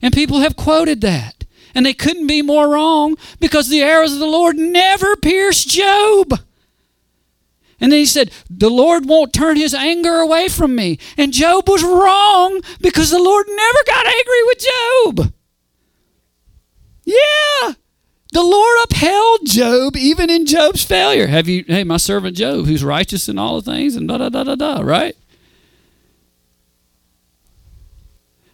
and 0.00 0.14
people 0.14 0.38
have 0.38 0.56
quoted 0.56 1.02
that. 1.02 1.39
And 1.74 1.86
they 1.86 1.94
couldn't 1.94 2.26
be 2.26 2.42
more 2.42 2.68
wrong 2.68 3.16
because 3.38 3.68
the 3.68 3.82
arrows 3.82 4.12
of 4.12 4.18
the 4.18 4.26
Lord 4.26 4.56
never 4.56 5.16
pierced 5.16 5.68
Job. 5.68 6.40
And 7.80 7.90
then 7.90 7.98
he 7.98 8.06
said, 8.06 8.30
The 8.50 8.68
Lord 8.68 9.06
won't 9.06 9.32
turn 9.32 9.56
his 9.56 9.74
anger 9.74 10.16
away 10.16 10.48
from 10.48 10.74
me. 10.74 10.98
And 11.16 11.32
Job 11.32 11.68
was 11.68 11.82
wrong 11.82 12.60
because 12.80 13.10
the 13.10 13.22
Lord 13.22 13.46
never 13.48 13.78
got 13.86 14.06
angry 14.06 14.42
with 14.46 14.58
Job. 14.58 15.32
Yeah. 17.04 17.72
The 18.32 18.42
Lord 18.42 18.78
upheld 18.84 19.40
Job 19.44 19.96
even 19.96 20.30
in 20.30 20.46
Job's 20.46 20.84
failure. 20.84 21.26
Have 21.26 21.48
you, 21.48 21.64
hey, 21.66 21.82
my 21.82 21.96
servant 21.96 22.36
Job, 22.36 22.66
who's 22.66 22.84
righteous 22.84 23.28
in 23.28 23.38
all 23.38 23.60
the 23.60 23.72
things, 23.72 23.96
and 23.96 24.06
da 24.06 24.18
da 24.18 24.28
da 24.28 24.44
da 24.44 24.54
da, 24.54 24.80
right? 24.82 25.16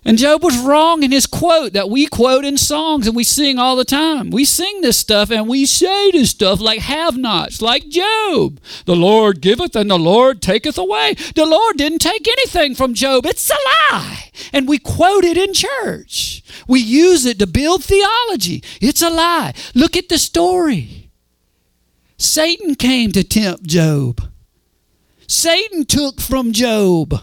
And 0.06 0.18
Job 0.18 0.44
was 0.44 0.56
wrong 0.56 1.02
in 1.02 1.10
his 1.10 1.26
quote 1.26 1.72
that 1.72 1.90
we 1.90 2.06
quote 2.06 2.44
in 2.44 2.56
songs 2.56 3.08
and 3.08 3.16
we 3.16 3.24
sing 3.24 3.58
all 3.58 3.74
the 3.74 3.84
time. 3.84 4.30
We 4.30 4.44
sing 4.44 4.80
this 4.80 4.96
stuff 4.96 5.32
and 5.32 5.48
we 5.48 5.66
say 5.66 6.12
this 6.12 6.30
stuff 6.30 6.60
like 6.60 6.78
have 6.78 7.16
nots, 7.16 7.60
like 7.60 7.88
Job. 7.88 8.60
The 8.84 8.94
Lord 8.94 9.40
giveth 9.40 9.74
and 9.74 9.90
the 9.90 9.98
Lord 9.98 10.40
taketh 10.40 10.78
away. 10.78 11.14
The 11.34 11.44
Lord 11.44 11.76
didn't 11.76 11.98
take 11.98 12.28
anything 12.28 12.76
from 12.76 12.94
Job. 12.94 13.26
It's 13.26 13.50
a 13.50 13.56
lie. 13.90 14.30
And 14.52 14.68
we 14.68 14.78
quote 14.78 15.24
it 15.24 15.36
in 15.36 15.52
church. 15.52 16.44
We 16.68 16.78
use 16.78 17.26
it 17.26 17.40
to 17.40 17.46
build 17.48 17.82
theology. 17.82 18.62
It's 18.80 19.02
a 19.02 19.10
lie. 19.10 19.54
Look 19.74 19.96
at 19.96 20.08
the 20.08 20.18
story. 20.18 21.10
Satan 22.16 22.76
came 22.76 23.10
to 23.10 23.24
tempt 23.24 23.64
Job. 23.66 24.22
Satan 25.26 25.84
took 25.84 26.20
from 26.20 26.52
Job 26.52 27.22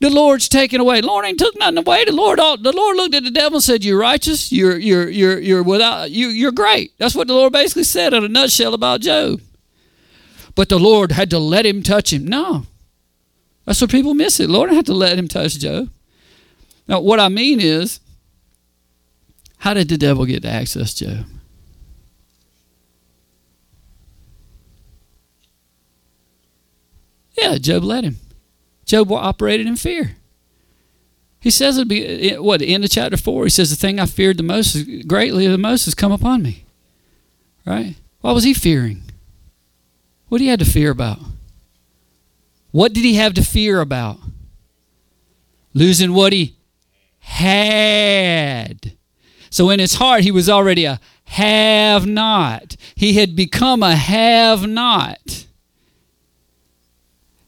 the 0.00 0.10
Lord's 0.10 0.48
taken 0.48 0.80
away. 0.80 1.02
The 1.02 1.06
Lord 1.06 1.26
ain't 1.26 1.38
took 1.38 1.56
nothing 1.58 1.78
away. 1.78 2.04
The 2.06 2.12
Lord, 2.12 2.38
the 2.38 2.72
Lord 2.74 2.96
looked 2.96 3.14
at 3.14 3.22
the 3.22 3.30
devil 3.30 3.56
and 3.56 3.62
said, 3.62 3.84
"You're 3.84 3.98
righteous. 3.98 4.50
You're 4.50 4.78
you're 4.78 5.08
you're 5.08 5.38
you're 5.38 5.62
without 5.62 6.10
you. 6.10 6.28
You're 6.28 6.52
great." 6.52 6.92
That's 6.98 7.14
what 7.14 7.28
the 7.28 7.34
Lord 7.34 7.52
basically 7.52 7.84
said 7.84 8.14
in 8.14 8.24
a 8.24 8.28
nutshell 8.28 8.72
about 8.72 9.02
Job. 9.02 9.42
But 10.54 10.70
the 10.70 10.78
Lord 10.78 11.12
had 11.12 11.30
to 11.30 11.38
let 11.38 11.66
him 11.66 11.82
touch 11.82 12.12
him. 12.12 12.26
No, 12.26 12.66
that's 13.66 13.80
what 13.80 13.90
people 13.90 14.14
miss 14.14 14.40
it. 14.40 14.46
The 14.46 14.52
Lord 14.52 14.70
had 14.70 14.86
to 14.86 14.94
let 14.94 15.18
him 15.18 15.28
touch 15.28 15.58
Job. 15.58 15.90
Now, 16.88 17.00
what 17.00 17.20
I 17.20 17.28
mean 17.28 17.60
is, 17.60 18.00
how 19.58 19.74
did 19.74 19.88
the 19.90 19.98
devil 19.98 20.24
get 20.24 20.42
to 20.42 20.48
access 20.48 20.94
Job? 20.94 21.26
Yeah, 27.38 27.58
Job 27.58 27.84
let 27.84 28.04
him. 28.04 28.16
Job 28.90 29.12
operated 29.12 29.68
in 29.68 29.76
fear. 29.76 30.16
He 31.38 31.48
says 31.48 31.78
it'd 31.78 31.88
be 31.88 32.36
what 32.36 32.60
in 32.60 32.66
the 32.68 32.74
end 32.74 32.84
of 32.84 32.90
chapter 32.90 33.16
four. 33.16 33.44
He 33.44 33.50
says 33.50 33.70
the 33.70 33.76
thing 33.76 34.00
I 34.00 34.06
feared 34.06 34.36
the 34.36 34.42
most, 34.42 35.06
greatly 35.06 35.46
the 35.46 35.56
most, 35.56 35.84
has 35.84 35.94
come 35.94 36.10
upon 36.10 36.42
me. 36.42 36.64
Right? 37.64 37.94
What 38.20 38.34
was 38.34 38.42
he 38.42 38.52
fearing? 38.52 39.02
What 40.28 40.38
did 40.38 40.44
he 40.44 40.50
have 40.50 40.58
to 40.58 40.64
fear 40.64 40.90
about? 40.90 41.20
What 42.72 42.92
did 42.92 43.04
he 43.04 43.14
have 43.14 43.34
to 43.34 43.44
fear 43.44 43.80
about? 43.80 44.18
Losing 45.72 46.12
what 46.12 46.32
he 46.32 46.56
had. 47.20 48.96
So 49.50 49.70
in 49.70 49.78
his 49.78 49.94
heart, 49.94 50.22
he 50.22 50.32
was 50.32 50.48
already 50.48 50.84
a 50.84 51.00
have 51.26 52.06
not. 52.06 52.76
He 52.96 53.14
had 53.14 53.36
become 53.36 53.84
a 53.84 53.94
have 53.94 54.66
not. 54.66 55.46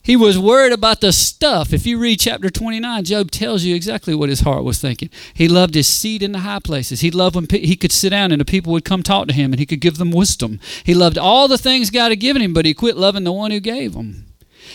He 0.03 0.17
was 0.17 0.37
worried 0.37 0.73
about 0.73 0.99
the 0.99 1.13
stuff. 1.13 1.71
If 1.71 1.85
you 1.85 1.97
read 1.97 2.19
chapter 2.19 2.49
29, 2.49 3.05
Job 3.05 3.31
tells 3.31 3.63
you 3.63 3.73
exactly 3.73 4.13
what 4.13 4.27
his 4.27 4.41
heart 4.41 4.65
was 4.65 4.79
thinking. 4.79 5.09
He 5.33 5.47
loved 5.47 5.75
his 5.75 5.87
seat 5.87 6.21
in 6.21 6.33
the 6.33 6.39
high 6.39 6.59
places. 6.59 6.99
He 6.99 7.09
loved 7.09 7.37
when 7.37 7.47
he 7.49 7.77
could 7.77 7.93
sit 7.93 8.09
down 8.09 8.33
and 8.33 8.41
the 8.41 8.45
people 8.45 8.73
would 8.73 8.83
come 8.83 9.01
talk 9.01 9.27
to 9.29 9.33
him 9.33 9.53
and 9.53 9.59
he 9.61 9.65
could 9.65 9.79
give 9.79 9.97
them 9.97 10.11
wisdom. 10.11 10.59
He 10.83 10.93
loved 10.93 11.17
all 11.17 11.47
the 11.47 11.57
things 11.57 11.89
God 11.89 12.11
had 12.11 12.19
given 12.19 12.41
him, 12.41 12.53
but 12.53 12.65
he 12.65 12.73
quit 12.73 12.97
loving 12.97 13.23
the 13.23 13.31
one 13.31 13.51
who 13.51 13.61
gave 13.61 13.93
them. 13.93 14.25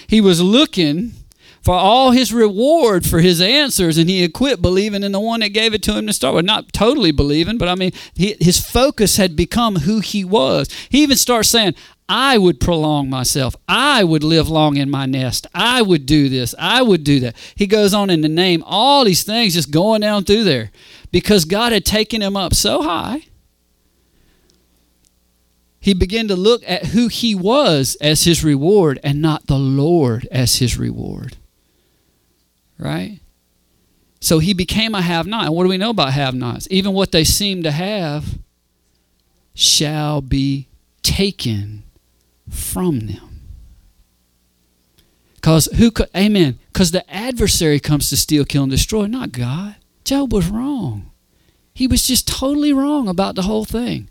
He 0.06 0.22
was 0.22 0.40
looking 0.40 1.12
for 1.60 1.74
all 1.74 2.12
his 2.12 2.32
reward 2.32 3.04
for 3.04 3.20
his 3.20 3.42
answers, 3.42 3.98
and 3.98 4.08
he 4.08 4.22
had 4.22 4.32
quit 4.32 4.62
believing 4.62 5.02
in 5.02 5.12
the 5.12 5.20
one 5.20 5.40
that 5.40 5.50
gave 5.50 5.74
it 5.74 5.82
to 5.82 5.98
him 5.98 6.06
to 6.06 6.12
start 6.14 6.34
with. 6.34 6.46
Not 6.46 6.72
totally 6.72 7.10
believing, 7.10 7.58
but 7.58 7.68
I 7.68 7.74
mean, 7.74 7.92
he, 8.14 8.36
his 8.40 8.58
focus 8.58 9.18
had 9.18 9.36
become 9.36 9.76
who 9.76 10.00
he 10.00 10.24
was. 10.24 10.70
He 10.88 11.02
even 11.02 11.18
starts 11.18 11.50
saying, 11.50 11.74
I 12.08 12.38
would 12.38 12.58
prolong 12.58 13.10
myself. 13.10 13.54
I 13.68 14.02
would 14.02 14.24
live 14.24 14.48
long 14.48 14.76
in 14.76 14.88
my 14.88 15.04
nest. 15.04 15.46
I 15.54 15.82
would 15.82 16.06
do 16.06 16.28
this. 16.28 16.54
I 16.58 16.80
would 16.80 17.04
do 17.04 17.20
that. 17.20 17.36
He 17.54 17.66
goes 17.66 17.92
on 17.92 18.08
in 18.08 18.22
the 18.22 18.28
name 18.28 18.62
all 18.66 19.04
these 19.04 19.24
things 19.24 19.54
just 19.54 19.70
going 19.70 20.00
down 20.00 20.24
through 20.24 20.44
there 20.44 20.70
because 21.12 21.44
God 21.44 21.72
had 21.72 21.84
taken 21.84 22.22
him 22.22 22.36
up 22.36 22.54
so 22.54 22.82
high. 22.82 23.24
He 25.80 25.92
began 25.94 26.28
to 26.28 26.36
look 26.36 26.62
at 26.66 26.86
who 26.86 27.08
he 27.08 27.34
was 27.34 27.96
as 28.00 28.24
his 28.24 28.42
reward 28.42 28.98
and 29.04 29.20
not 29.20 29.46
the 29.46 29.58
Lord 29.58 30.26
as 30.32 30.56
his 30.56 30.78
reward. 30.78 31.36
Right? 32.78 33.20
So 34.20 34.38
he 34.38 34.54
became 34.54 34.94
a 34.94 35.02
have 35.02 35.26
not. 35.26 35.46
And 35.46 35.54
what 35.54 35.64
do 35.64 35.68
we 35.68 35.78
know 35.78 35.90
about 35.90 36.12
have 36.12 36.34
nots? 36.34 36.66
Even 36.70 36.94
what 36.94 37.12
they 37.12 37.24
seem 37.24 37.62
to 37.62 37.70
have 37.70 38.38
shall 39.54 40.20
be 40.20 40.68
taken 41.02 41.84
from 42.50 43.06
them. 43.06 43.40
Because 45.36 45.66
who 45.76 45.90
could, 45.90 46.08
amen, 46.16 46.58
because 46.72 46.90
the 46.90 47.08
adversary 47.12 47.80
comes 47.80 48.10
to 48.10 48.16
steal, 48.16 48.44
kill, 48.44 48.64
and 48.64 48.70
destroy, 48.70 49.06
not 49.06 49.32
God. 49.32 49.76
Job 50.04 50.32
was 50.32 50.48
wrong. 50.48 51.10
He 51.74 51.86
was 51.86 52.06
just 52.06 52.26
totally 52.26 52.72
wrong 52.72 53.08
about 53.08 53.34
the 53.36 53.42
whole 53.42 53.64
thing. 53.64 54.10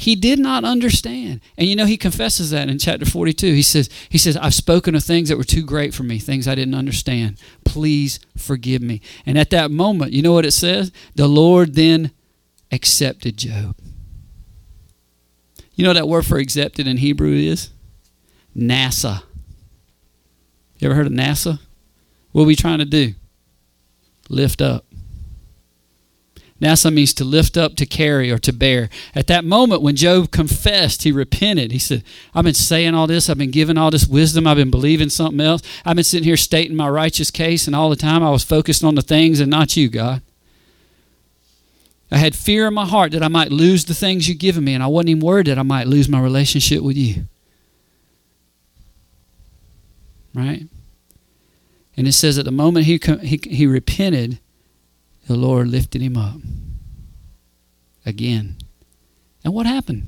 He 0.00 0.16
did 0.16 0.38
not 0.38 0.64
understand. 0.64 1.40
And 1.58 1.68
you 1.68 1.76
know 1.76 1.84
he 1.84 1.98
confesses 1.98 2.50
that 2.50 2.70
in 2.70 2.78
chapter 2.78 3.04
42. 3.04 3.52
He 3.52 3.60
says 3.60 3.90
he 4.08 4.16
says 4.16 4.36
I've 4.36 4.54
spoken 4.54 4.94
of 4.94 5.04
things 5.04 5.28
that 5.28 5.36
were 5.36 5.44
too 5.44 5.62
great 5.62 5.92
for 5.92 6.04
me, 6.04 6.18
things 6.18 6.48
I 6.48 6.54
didn't 6.54 6.74
understand. 6.74 7.36
Please 7.66 8.18
forgive 8.34 8.80
me. 8.80 9.02
And 9.26 9.36
at 9.36 9.50
that 9.50 9.70
moment, 9.70 10.12
you 10.12 10.22
know 10.22 10.32
what 10.32 10.46
it 10.46 10.52
says? 10.52 10.90
The 11.16 11.28
Lord 11.28 11.74
then 11.74 12.12
accepted 12.72 13.36
Job. 13.36 13.76
You 15.80 15.84
know 15.84 15.90
what 15.92 15.94
that 15.94 16.08
word 16.08 16.26
for 16.26 16.36
accepted 16.36 16.86
in 16.86 16.98
Hebrew 16.98 17.32
is? 17.32 17.70
NASA. 18.54 19.22
You 20.78 20.90
ever 20.90 20.94
heard 20.94 21.06
of 21.06 21.12
NASA? 21.14 21.58
What 22.32 22.42
are 22.42 22.46
we 22.46 22.54
trying 22.54 22.80
to 22.80 22.84
do? 22.84 23.14
Lift 24.28 24.60
up. 24.60 24.84
NASA 26.60 26.92
means 26.92 27.14
to 27.14 27.24
lift 27.24 27.56
up, 27.56 27.76
to 27.76 27.86
carry, 27.86 28.30
or 28.30 28.36
to 28.40 28.52
bear. 28.52 28.90
At 29.14 29.26
that 29.28 29.46
moment, 29.46 29.80
when 29.80 29.96
Job 29.96 30.30
confessed, 30.30 31.04
he 31.04 31.12
repented. 31.12 31.72
He 31.72 31.78
said, 31.78 32.04
I've 32.34 32.44
been 32.44 32.52
saying 32.52 32.94
all 32.94 33.06
this. 33.06 33.30
I've 33.30 33.38
been 33.38 33.50
giving 33.50 33.78
all 33.78 33.90
this 33.90 34.06
wisdom. 34.06 34.46
I've 34.46 34.58
been 34.58 34.70
believing 34.70 35.08
something 35.08 35.40
else. 35.40 35.62
I've 35.86 35.96
been 35.96 36.04
sitting 36.04 36.26
here 36.26 36.36
stating 36.36 36.76
my 36.76 36.90
righteous 36.90 37.30
case, 37.30 37.66
and 37.66 37.74
all 37.74 37.88
the 37.88 37.96
time 37.96 38.22
I 38.22 38.28
was 38.28 38.44
focused 38.44 38.84
on 38.84 38.96
the 38.96 39.00
things 39.00 39.40
and 39.40 39.50
not 39.50 39.78
you, 39.78 39.88
God. 39.88 40.20
I 42.10 42.18
had 42.18 42.34
fear 42.34 42.66
in 42.66 42.74
my 42.74 42.86
heart 42.86 43.12
that 43.12 43.22
I 43.22 43.28
might 43.28 43.52
lose 43.52 43.84
the 43.84 43.94
things 43.94 44.28
you've 44.28 44.38
given 44.38 44.64
me, 44.64 44.74
and 44.74 44.82
I 44.82 44.88
wasn't 44.88 45.10
even 45.10 45.24
worried 45.24 45.46
that 45.46 45.58
I 45.58 45.62
might 45.62 45.86
lose 45.86 46.08
my 46.08 46.20
relationship 46.20 46.82
with 46.82 46.96
you. 46.96 47.26
Right? 50.34 50.66
And 51.96 52.08
it 52.08 52.12
says 52.12 52.38
at 52.38 52.44
the 52.44 52.50
moment 52.50 52.86
he, 52.86 53.00
he, 53.22 53.40
he 53.44 53.66
repented, 53.66 54.40
the 55.26 55.36
Lord 55.36 55.68
lifted 55.68 56.02
him 56.02 56.16
up 56.16 56.40
again. 58.04 58.56
And 59.44 59.54
what 59.54 59.66
happened? 59.66 60.06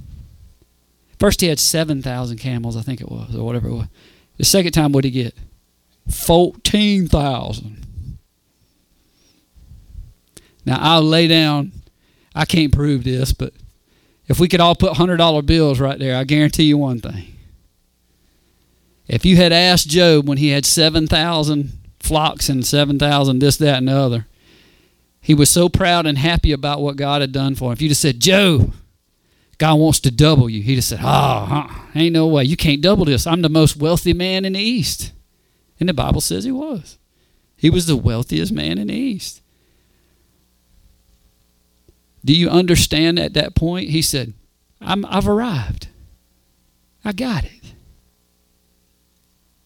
First, 1.19 1.41
he 1.41 1.47
had 1.47 1.61
7,000 1.61 2.39
camels, 2.39 2.77
I 2.77 2.83
think 2.83 3.01
it 3.01 3.09
was, 3.09 3.37
or 3.37 3.45
whatever 3.45 3.69
it 3.69 3.75
was. 3.75 3.87
The 4.39 4.45
second 4.45 4.73
time, 4.73 4.91
what 4.91 5.03
did 5.03 5.13
he 5.13 5.23
get? 5.23 5.35
14,000. 6.11 8.19
Now, 10.65 10.79
I'll 10.81 11.03
lay 11.03 11.29
down 11.29 11.73
I 12.35 12.45
can't 12.45 12.73
prove 12.73 13.05
this, 13.05 13.33
but 13.33 13.53
if 14.27 14.41
we 14.41 14.49
could 14.49 14.61
all 14.61 14.75
put 14.75 14.93
$100 14.93 15.47
bills 15.47 15.81
right 15.81 15.99
there, 15.99 16.17
I 16.17 16.25
guarantee 16.25 16.65
you 16.65 16.79
one 16.79 17.01
thing. 17.01 17.35
If 19.07 19.25
you 19.25 19.37
had 19.37 19.53
asked 19.53 19.89
Job 19.89 20.29
when 20.29 20.39
he 20.39 20.49
had 20.49 20.65
7,000 20.65 21.73
flocks 22.01 22.49
and 22.49 22.65
7,000 22.65 23.39
this, 23.41 23.57
that, 23.59 23.79
and 23.79 23.89
the 23.89 23.93
other, 23.93 24.27
he 25.21 25.35
was 25.35 25.51
so 25.51 25.69
proud 25.69 26.07
and 26.07 26.19
happy 26.19 26.53
about 26.53 26.81
what 26.81 26.97
God 26.97 27.21
had 27.21 27.33
done 27.33 27.55
for 27.55 27.67
him. 27.67 27.73
If 27.73 27.83
you 27.83 27.89
just 27.89 28.01
said, 28.01 28.21
Job, 28.21 28.73
God 29.59 29.75
wants 29.75 30.01
to 30.01 30.11
double 30.11 30.49
you, 30.49 30.63
he'd 30.63 30.77
have 30.77 30.85
said, 30.85 31.01
oh, 31.03 31.89
ain't 31.95 32.15
no 32.15 32.27
way. 32.27 32.45
You 32.45 32.57
can't 32.57 32.81
double 32.81 33.05
this. 33.05 33.27
I'm 33.27 33.43
the 33.43 33.49
most 33.49 33.77
wealthy 33.77 34.13
man 34.13 34.45
in 34.45 34.55
the 34.55 34.61
East. 34.61 35.13
And 35.79 35.89
the 35.89 35.95
Bible 35.95 36.21
says 36.21 36.45
he 36.45 36.53
was. 36.53 36.99
He 37.57 37.71
was 37.71 37.87
the 37.87 37.97
wealthiest 37.97 38.53
man 38.53 38.79
in 38.79 38.89
the 38.89 38.95
East. 38.95 39.41
Do 42.25 42.35
you 42.35 42.49
understand 42.49 43.19
at 43.19 43.35
that 43.35 43.55
point? 43.55 43.91
He 43.91 44.03
said, 44.03 44.35
I'm, 44.81 45.05
I've 45.07 45.29
arrived. 45.29 45.89
I 47.05 47.13
got 47.13 47.45
it. 47.45 47.75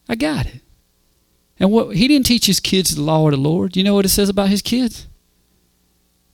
I 0.09 0.15
got 0.15 0.45
it. 0.45 0.61
And 1.59 1.71
what 1.71 1.95
he 1.95 2.07
didn't 2.07 2.25
teach 2.25 2.45
his 2.45 2.59
kids 2.59 2.95
the 2.95 3.01
law 3.01 3.25
of 3.27 3.31
the 3.31 3.37
Lord. 3.37 3.75
You 3.75 3.83
know 3.83 3.95
what 3.95 4.05
it 4.05 4.09
says 4.09 4.29
about 4.29 4.49
his 4.49 4.61
kids? 4.61 5.07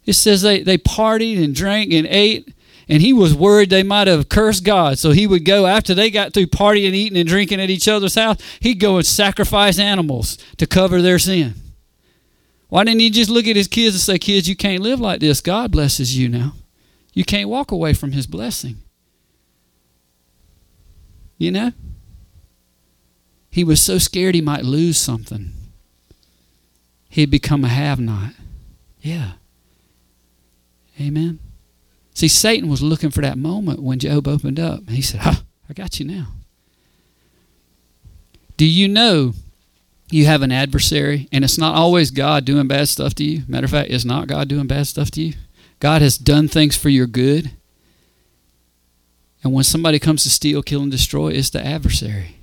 It 0.05 0.13
says 0.13 0.41
they, 0.41 0.61
they 0.61 0.77
partied 0.77 1.41
and 1.41 1.55
drank 1.55 1.93
and 1.93 2.05
ate, 2.07 2.53
and 2.89 3.01
he 3.01 3.13
was 3.13 3.33
worried 3.33 3.69
they 3.69 3.83
might 3.83 4.07
have 4.07 4.27
cursed 4.27 4.65
God. 4.65 4.99
So 4.99 5.11
he 5.11 5.25
would 5.25 5.45
go 5.45 5.65
after 5.65 5.93
they 5.93 6.11
got 6.11 6.33
through 6.33 6.47
partying, 6.47 6.93
eating, 6.93 7.17
and 7.17 7.27
drinking 7.27 7.61
at 7.61 7.69
each 7.69 7.87
other's 7.87 8.15
house, 8.15 8.37
he'd 8.59 8.79
go 8.81 8.97
and 8.97 9.05
sacrifice 9.05 9.79
animals 9.79 10.37
to 10.57 10.67
cover 10.67 11.01
their 11.01 11.19
sin. 11.19 11.53
Why 12.73 12.83
didn't 12.83 13.01
he 13.01 13.11
just 13.11 13.29
look 13.29 13.45
at 13.45 13.55
his 13.55 13.67
kids 13.67 13.93
and 13.93 14.01
say, 14.01 14.17
Kids, 14.17 14.49
you 14.49 14.55
can't 14.55 14.81
live 14.81 14.99
like 14.99 15.19
this. 15.19 15.41
God 15.41 15.71
blesses 15.71 16.17
you 16.17 16.27
now. 16.27 16.53
You 17.13 17.23
can't 17.23 17.47
walk 17.47 17.69
away 17.69 17.93
from 17.93 18.13
his 18.13 18.25
blessing. 18.25 18.77
You 21.37 21.51
know? 21.51 21.71
He 23.51 23.63
was 23.63 23.79
so 23.79 23.99
scared 23.99 24.33
he 24.33 24.41
might 24.41 24.65
lose 24.65 24.97
something. 24.97 25.53
He'd 27.09 27.29
become 27.29 27.63
a 27.63 27.67
have 27.67 27.99
not. 27.99 28.31
Yeah. 29.01 29.33
Amen. 30.99 31.37
See, 32.15 32.27
Satan 32.27 32.69
was 32.69 32.81
looking 32.81 33.11
for 33.11 33.21
that 33.21 33.37
moment 33.37 33.83
when 33.83 33.99
Job 33.99 34.27
opened 34.27 34.59
up. 34.59 34.89
He 34.89 35.03
said, 35.03 35.19
huh, 35.19 35.41
I 35.69 35.73
got 35.73 35.99
you 35.99 36.07
now. 36.07 36.29
Do 38.57 38.65
you 38.65 38.87
know 38.87 39.35
you 40.13 40.25
have 40.25 40.41
an 40.41 40.51
adversary, 40.51 41.27
and 41.31 41.43
it's 41.43 41.57
not 41.57 41.75
always 41.75 42.11
God 42.11 42.45
doing 42.45 42.67
bad 42.67 42.87
stuff 42.87 43.15
to 43.15 43.23
you. 43.23 43.43
Matter 43.47 43.65
of 43.65 43.71
fact, 43.71 43.89
it's 43.89 44.05
not 44.05 44.27
God 44.27 44.47
doing 44.47 44.67
bad 44.67 44.87
stuff 44.87 45.11
to 45.11 45.21
you. 45.21 45.33
God 45.79 46.01
has 46.01 46.17
done 46.17 46.47
things 46.47 46.77
for 46.77 46.89
your 46.89 47.07
good. 47.07 47.51
And 49.43 49.51
when 49.51 49.63
somebody 49.63 49.99
comes 49.99 50.23
to 50.23 50.29
steal, 50.29 50.63
kill, 50.63 50.81
and 50.81 50.91
destroy, 50.91 51.29
it's 51.29 51.49
the 51.49 51.65
adversary. 51.65 52.37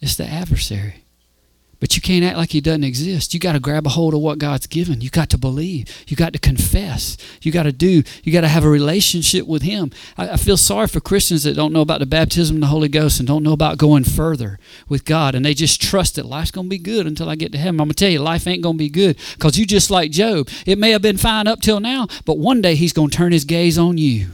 It's 0.00 0.16
the 0.16 0.26
adversary. 0.26 1.04
But 1.80 1.96
you 1.96 2.02
can't 2.02 2.24
act 2.24 2.36
like 2.36 2.52
he 2.52 2.60
doesn't 2.60 2.84
exist. 2.84 3.32
You 3.32 3.40
got 3.40 3.52
to 3.52 3.60
grab 3.60 3.86
a 3.86 3.90
hold 3.90 4.12
of 4.12 4.20
what 4.20 4.38
God's 4.38 4.66
given. 4.66 5.00
You 5.00 5.08
got 5.08 5.30
to 5.30 5.38
believe. 5.38 6.04
You 6.06 6.14
got 6.14 6.34
to 6.34 6.38
confess. 6.38 7.16
You 7.40 7.50
got 7.50 7.62
to 7.62 7.72
do. 7.72 8.02
You 8.22 8.32
got 8.32 8.42
to 8.42 8.48
have 8.48 8.64
a 8.64 8.68
relationship 8.68 9.46
with 9.46 9.62
him. 9.62 9.90
I, 10.18 10.30
I, 10.30 10.36
feel 10.36 10.58
sorry 10.58 10.88
for 10.88 11.00
Christians 11.00 11.44
that 11.44 11.56
don't 11.56 11.72
know 11.72 11.80
about 11.80 12.00
the 12.00 12.06
baptism 12.06 12.56
of 12.56 12.60
the 12.60 12.66
Holy 12.66 12.88
Ghost 12.88 13.18
and 13.18 13.26
don't 13.26 13.42
know 13.42 13.54
about 13.54 13.78
going 13.78 14.04
further 14.04 14.58
with 14.90 15.06
God. 15.06 15.34
And 15.34 15.42
they 15.42 15.54
just 15.54 15.80
trust 15.80 16.16
that 16.16 16.26
life's 16.26 16.50
going 16.50 16.66
to 16.66 16.70
be 16.70 16.78
good 16.78 17.06
until 17.06 17.30
I 17.30 17.34
get 17.34 17.50
to 17.52 17.58
heaven. 17.58 17.80
I'm 17.80 17.86
going 17.86 17.90
to 17.90 17.94
tell 17.94 18.10
you, 18.10 18.18
life 18.18 18.46
ain't 18.46 18.62
going 18.62 18.76
to 18.76 18.84
be 18.84 18.90
good 18.90 19.16
because 19.34 19.58
you 19.58 19.64
just 19.64 19.90
like 19.90 20.10
Job. 20.10 20.50
It 20.66 20.78
may 20.78 20.90
have 20.90 21.02
been 21.02 21.16
fine 21.16 21.46
up 21.46 21.62
till 21.62 21.80
now, 21.80 22.08
but 22.26 22.36
one 22.36 22.60
day 22.60 22.74
he's 22.74 22.92
going 22.92 23.08
to 23.08 23.16
turn 23.16 23.32
his 23.32 23.46
gaze 23.46 23.78
on 23.78 23.96
you. 23.96 24.28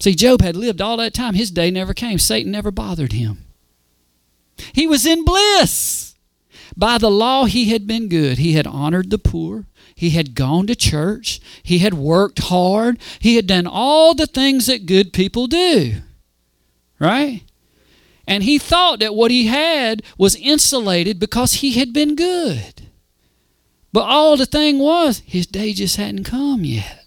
See, 0.00 0.16
Job 0.16 0.40
had 0.42 0.56
lived 0.56 0.80
all 0.80 0.96
that 0.96 1.14
time. 1.14 1.34
His 1.34 1.52
day 1.52 1.70
never 1.70 1.94
came. 1.94 2.18
Satan 2.18 2.50
never 2.50 2.72
bothered 2.72 3.12
him. 3.12 3.38
He 4.72 4.86
was 4.86 5.06
in 5.06 5.24
bliss. 5.24 6.14
By 6.76 6.98
the 6.98 7.10
law, 7.10 7.44
he 7.44 7.70
had 7.70 7.86
been 7.86 8.08
good. 8.08 8.38
He 8.38 8.52
had 8.54 8.66
honored 8.66 9.10
the 9.10 9.18
poor. 9.18 9.66
He 9.94 10.10
had 10.10 10.34
gone 10.34 10.66
to 10.66 10.74
church. 10.74 11.40
He 11.62 11.78
had 11.78 11.94
worked 11.94 12.38
hard. 12.44 12.98
He 13.18 13.36
had 13.36 13.46
done 13.46 13.66
all 13.66 14.14
the 14.14 14.26
things 14.26 14.66
that 14.66 14.86
good 14.86 15.12
people 15.12 15.46
do. 15.46 15.96
Right? 16.98 17.42
And 18.26 18.44
he 18.44 18.58
thought 18.58 19.00
that 19.00 19.14
what 19.14 19.30
he 19.30 19.46
had 19.46 20.02
was 20.16 20.36
insulated 20.36 21.18
because 21.18 21.54
he 21.54 21.72
had 21.72 21.92
been 21.92 22.16
good. 22.16 22.82
But 23.92 24.04
all 24.04 24.36
the 24.36 24.46
thing 24.46 24.78
was, 24.78 25.22
his 25.26 25.46
day 25.46 25.72
just 25.72 25.96
hadn't 25.96 26.24
come 26.24 26.64
yet. 26.64 27.04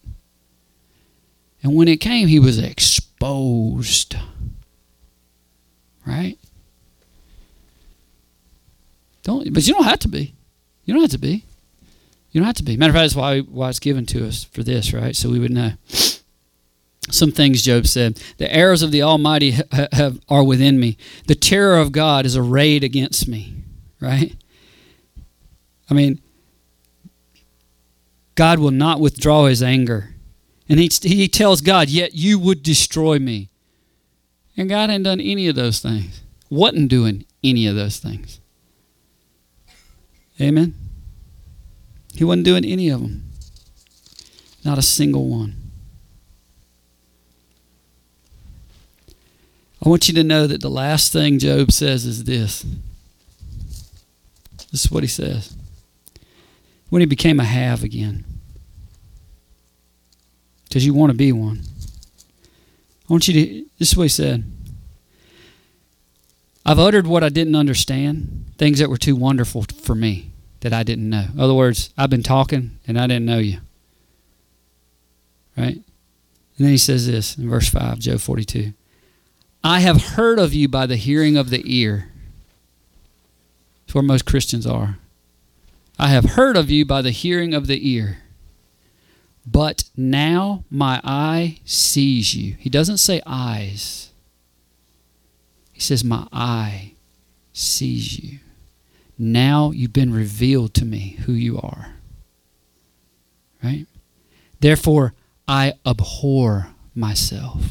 And 1.63 1.73
when 1.73 1.87
it 1.87 1.99
came, 1.99 2.27
he 2.27 2.39
was 2.39 2.59
exposed. 2.59 4.15
Right? 6.05 6.37
Don't, 9.25 9.51
but 9.53 9.67
you 9.67 9.73
don't 9.73 9.85
have 9.85 9.99
to 9.99 10.07
be. 10.07 10.35
You 10.85 10.93
don't 10.93 11.01
have 11.01 11.11
to 11.11 11.17
be. 11.17 11.43
You 12.29 12.41
don't 12.41 12.45
have 12.45 12.57
to 12.57 12.63
be. 12.63 12.77
Matter 12.77 12.91
of 12.91 12.95
fact, 12.95 13.03
that's 13.05 13.15
why, 13.15 13.39
why 13.39 13.69
it's 13.69 13.79
given 13.79 14.05
to 14.07 14.27
us 14.27 14.43
for 14.43 14.61
this, 14.61 14.93
right? 14.93 15.15
So 15.15 15.29
we 15.31 15.39
would 15.39 15.51
know. 15.51 15.71
Some 17.09 17.31
things 17.31 17.63
Job 17.63 17.87
said. 17.87 18.21
The 18.37 18.53
arrows 18.53 18.83
of 18.83 18.91
the 18.91 19.01
Almighty 19.01 19.51
ha- 19.51 19.87
have, 19.91 20.19
are 20.29 20.43
within 20.43 20.79
me. 20.79 20.97
The 21.25 21.33
terror 21.33 21.79
of 21.79 21.91
God 21.91 22.27
is 22.27 22.37
arrayed 22.37 22.83
against 22.83 23.27
me, 23.27 23.55
right? 23.99 24.35
I 25.89 25.95
mean, 25.95 26.21
God 28.35 28.59
will 28.59 28.71
not 28.71 28.99
withdraw 28.99 29.45
his 29.45 29.63
anger. 29.63 30.13
And 30.69 30.79
he, 30.79 30.89
he 31.01 31.27
tells 31.27 31.61
God, 31.61 31.89
Yet 31.89 32.13
you 32.13 32.37
would 32.37 32.61
destroy 32.61 33.17
me. 33.17 33.49
And 34.55 34.69
God 34.69 34.91
hadn't 34.91 35.03
done 35.03 35.19
any 35.19 35.47
of 35.47 35.55
those 35.55 35.79
things, 35.79 36.21
wasn't 36.47 36.89
doing 36.89 37.25
any 37.43 37.65
of 37.65 37.75
those 37.75 37.97
things. 37.97 38.39
Amen. 40.39 40.73
He 42.13 42.23
wasn't 42.23 42.45
doing 42.45 42.65
any 42.65 42.89
of 42.89 43.01
them. 43.01 43.29
Not 44.63 44.77
a 44.77 44.81
single 44.81 45.27
one. 45.27 45.65
I 49.85 49.89
want 49.89 50.07
you 50.07 50.13
to 50.15 50.23
know 50.23 50.47
that 50.47 50.61
the 50.61 50.69
last 50.69 51.13
thing 51.13 51.37
Job 51.37 51.71
says 51.71 52.05
is 52.05 52.23
this. 52.23 52.65
This 54.71 54.85
is 54.85 54.91
what 54.91 55.03
he 55.03 55.07
says. 55.07 55.55
When 56.89 57.01
he 57.01 57.05
became 57.05 57.39
a 57.39 57.43
have 57.43 57.83
again. 57.83 58.25
Because 60.63 60.85
you 60.85 60.93
want 60.93 61.11
to 61.11 61.17
be 61.17 61.31
one. 61.31 61.61
I 63.07 63.13
want 63.13 63.27
you 63.27 63.33
to, 63.33 63.65
this 63.77 63.91
is 63.91 63.97
what 63.97 64.03
he 64.03 64.09
said. 64.09 64.43
I've 66.65 66.79
uttered 66.79 67.05
what 67.05 67.23
I 67.23 67.29
didn't 67.29 67.55
understand, 67.55 68.53
things 68.57 68.79
that 68.79 68.89
were 68.89 68.97
too 68.97 69.15
wonderful 69.15 69.65
for 69.81 69.93
me 69.93 70.31
that 70.61 70.73
I 70.73 70.83
didn't 70.83 71.09
know. 71.09 71.27
In 71.33 71.39
other 71.39 71.53
words, 71.53 71.91
I've 71.95 72.09
been 72.09 72.23
talking 72.23 72.79
and 72.87 72.99
I 72.99 73.05
didn't 73.05 73.25
know 73.25 73.37
you. 73.37 73.59
Right? 75.55 75.75
And 75.75 75.83
then 76.65 76.71
he 76.71 76.77
says 76.77 77.05
this 77.05 77.37
in 77.37 77.49
verse 77.49 77.69
5, 77.69 77.99
Job 77.99 78.19
42. 78.19 78.73
I 79.63 79.79
have 79.79 80.01
heard 80.15 80.39
of 80.39 80.53
you 80.53 80.67
by 80.67 80.85
the 80.85 80.95
hearing 80.95 81.37
of 81.37 81.49
the 81.49 81.61
ear. 81.65 82.11
That's 83.85 83.95
where 83.95 84.03
most 84.03 84.25
Christians 84.25 84.65
are. 84.65 84.97
I 85.99 86.07
have 86.07 86.31
heard 86.31 86.57
of 86.57 86.69
you 86.69 86.85
by 86.85 87.01
the 87.01 87.11
hearing 87.11 87.53
of 87.53 87.67
the 87.67 87.89
ear. 87.89 88.19
But 89.45 89.83
now 89.95 90.63
my 90.69 90.99
eye 91.03 91.59
sees 91.63 92.33
you. 92.35 92.55
He 92.59 92.69
doesn't 92.69 92.97
say 92.97 93.21
eyes, 93.25 94.11
he 95.75 95.81
says, 95.81 96.05
My 96.05 96.25
eye 96.31 96.93
sees 97.51 98.17
you. 98.17 98.39
Now 99.17 99.71
you've 99.71 99.91
been 99.91 100.13
revealed 100.13 100.73
to 100.75 100.85
me 100.85 101.17
who 101.25 101.33
you 101.33 101.59
are. 101.59 101.95
Right? 103.61 103.85
Therefore, 104.61 105.13
I 105.49 105.73
abhor 105.85 106.69
myself 106.95 107.61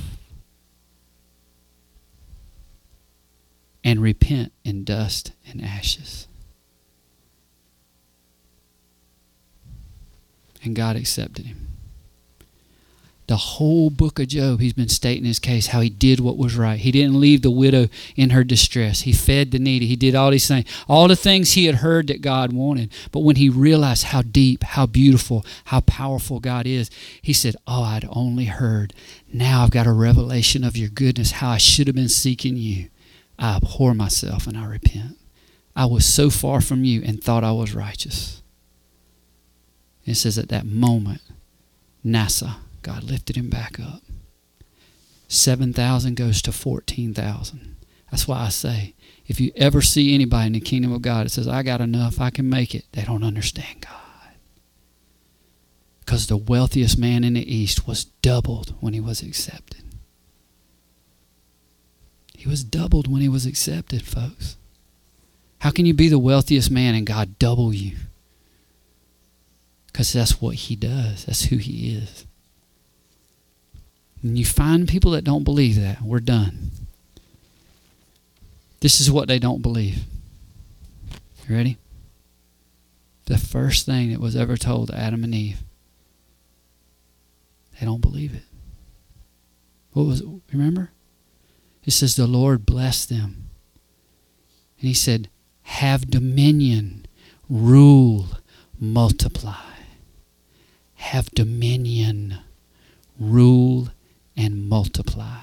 and 3.82 4.02
repent 4.02 4.52
in 4.64 4.84
dust 4.84 5.32
and 5.48 5.64
ashes. 5.64 6.28
And 10.62 10.76
God 10.76 10.96
accepted 10.96 11.46
him 11.46 11.73
the 13.34 13.38
whole 13.38 13.90
book 13.90 14.20
of 14.20 14.28
Job, 14.28 14.60
he's 14.60 14.74
been 14.74 14.88
stating 14.88 15.24
his 15.24 15.40
case, 15.40 15.66
how 15.66 15.80
he 15.80 15.90
did 15.90 16.20
what 16.20 16.36
was 16.36 16.54
right. 16.54 16.78
He 16.78 16.92
didn't 16.92 17.18
leave 17.20 17.42
the 17.42 17.50
widow 17.50 17.88
in 18.14 18.30
her 18.30 18.44
distress. 18.44 19.00
He 19.00 19.12
fed 19.12 19.50
the 19.50 19.58
needy. 19.58 19.86
He 19.88 19.96
did 19.96 20.14
all 20.14 20.30
these 20.30 20.46
things, 20.46 20.68
all 20.88 21.08
the 21.08 21.16
things 21.16 21.50
he 21.50 21.64
had 21.64 21.74
heard 21.76 22.06
that 22.06 22.22
God 22.22 22.52
wanted. 22.52 22.92
But 23.10 23.24
when 23.24 23.34
he 23.34 23.48
realized 23.48 24.04
how 24.04 24.22
deep, 24.22 24.62
how 24.62 24.86
beautiful, 24.86 25.44
how 25.64 25.80
powerful 25.80 26.38
God 26.38 26.64
is, 26.64 26.92
he 27.20 27.32
said, 27.32 27.56
Oh, 27.66 27.82
I'd 27.82 28.06
only 28.08 28.44
heard. 28.44 28.94
Now 29.32 29.64
I've 29.64 29.72
got 29.72 29.88
a 29.88 29.92
revelation 29.92 30.62
of 30.62 30.76
your 30.76 30.90
goodness, 30.90 31.32
how 31.32 31.50
I 31.50 31.58
should 31.58 31.88
have 31.88 31.96
been 31.96 32.08
seeking 32.08 32.56
you. 32.56 32.88
I 33.36 33.56
abhor 33.56 33.94
myself 33.94 34.46
and 34.46 34.56
I 34.56 34.64
repent. 34.64 35.18
I 35.74 35.86
was 35.86 36.06
so 36.06 36.30
far 36.30 36.60
from 36.60 36.84
you 36.84 37.02
and 37.04 37.20
thought 37.20 37.42
I 37.42 37.50
was 37.50 37.74
righteous. 37.74 38.42
It 40.06 40.14
says 40.14 40.38
at 40.38 40.50
that 40.50 40.66
moment, 40.66 41.22
Manasseh 42.04 42.58
God 42.84 43.02
lifted 43.02 43.34
him 43.34 43.50
back 43.50 43.80
up. 43.80 44.02
7,000 45.26 46.14
goes 46.14 46.40
to 46.42 46.52
14,000. 46.52 47.76
That's 48.10 48.28
why 48.28 48.42
I 48.42 48.50
say, 48.50 48.94
if 49.26 49.40
you 49.40 49.50
ever 49.56 49.80
see 49.80 50.14
anybody 50.14 50.48
in 50.48 50.52
the 50.52 50.60
kingdom 50.60 50.92
of 50.92 51.02
God 51.02 51.26
that 51.26 51.30
says, 51.30 51.48
I 51.48 51.62
got 51.62 51.80
enough, 51.80 52.20
I 52.20 52.30
can 52.30 52.48
make 52.48 52.74
it, 52.74 52.84
they 52.92 53.02
don't 53.02 53.24
understand 53.24 53.80
God. 53.80 54.34
Because 56.00 56.26
the 56.26 56.36
wealthiest 56.36 56.98
man 56.98 57.24
in 57.24 57.32
the 57.32 57.54
East 57.54 57.88
was 57.88 58.04
doubled 58.04 58.74
when 58.80 58.92
he 58.92 59.00
was 59.00 59.22
accepted. 59.22 59.82
He 62.36 62.48
was 62.48 62.62
doubled 62.62 63.10
when 63.10 63.22
he 63.22 63.28
was 63.28 63.46
accepted, 63.46 64.02
folks. 64.02 64.56
How 65.60 65.70
can 65.70 65.86
you 65.86 65.94
be 65.94 66.08
the 66.08 66.18
wealthiest 66.18 66.70
man 66.70 66.94
and 66.94 67.06
God 67.06 67.38
double 67.38 67.72
you? 67.72 67.96
Because 69.86 70.12
that's 70.12 70.40
what 70.40 70.54
he 70.56 70.76
does, 70.76 71.24
that's 71.24 71.44
who 71.44 71.56
he 71.56 71.96
is. 71.96 72.26
You 74.32 74.46
find 74.46 74.88
people 74.88 75.10
that 75.10 75.24
don't 75.24 75.44
believe 75.44 75.78
that, 75.78 76.00
we're 76.00 76.18
done. 76.18 76.70
This 78.80 78.98
is 78.98 79.10
what 79.10 79.28
they 79.28 79.38
don't 79.38 79.60
believe. 79.60 80.04
You 81.46 81.54
ready? 81.54 81.76
The 83.26 83.36
first 83.36 83.84
thing 83.84 84.12
that 84.12 84.20
was 84.20 84.34
ever 84.34 84.56
told 84.56 84.88
to 84.88 84.98
Adam 84.98 85.24
and 85.24 85.34
Eve. 85.34 85.62
They 87.78 87.84
don't 87.84 88.00
believe 88.00 88.34
it. 88.34 88.44
What 89.92 90.06
was 90.06 90.22
it? 90.22 90.28
Remember? 90.52 90.90
It 91.84 91.90
says 91.90 92.16
the 92.16 92.26
Lord 92.26 92.64
blessed 92.64 93.10
them. 93.10 93.50
And 94.78 94.88
he 94.88 94.94
said, 94.94 95.28
Have 95.64 96.10
dominion, 96.10 97.04
rule, 97.50 98.28
multiply. 98.80 99.56
Have 100.94 101.30
dominion, 101.32 102.38
rule, 103.18 103.90
and 104.36 104.68
multiply. 104.68 105.40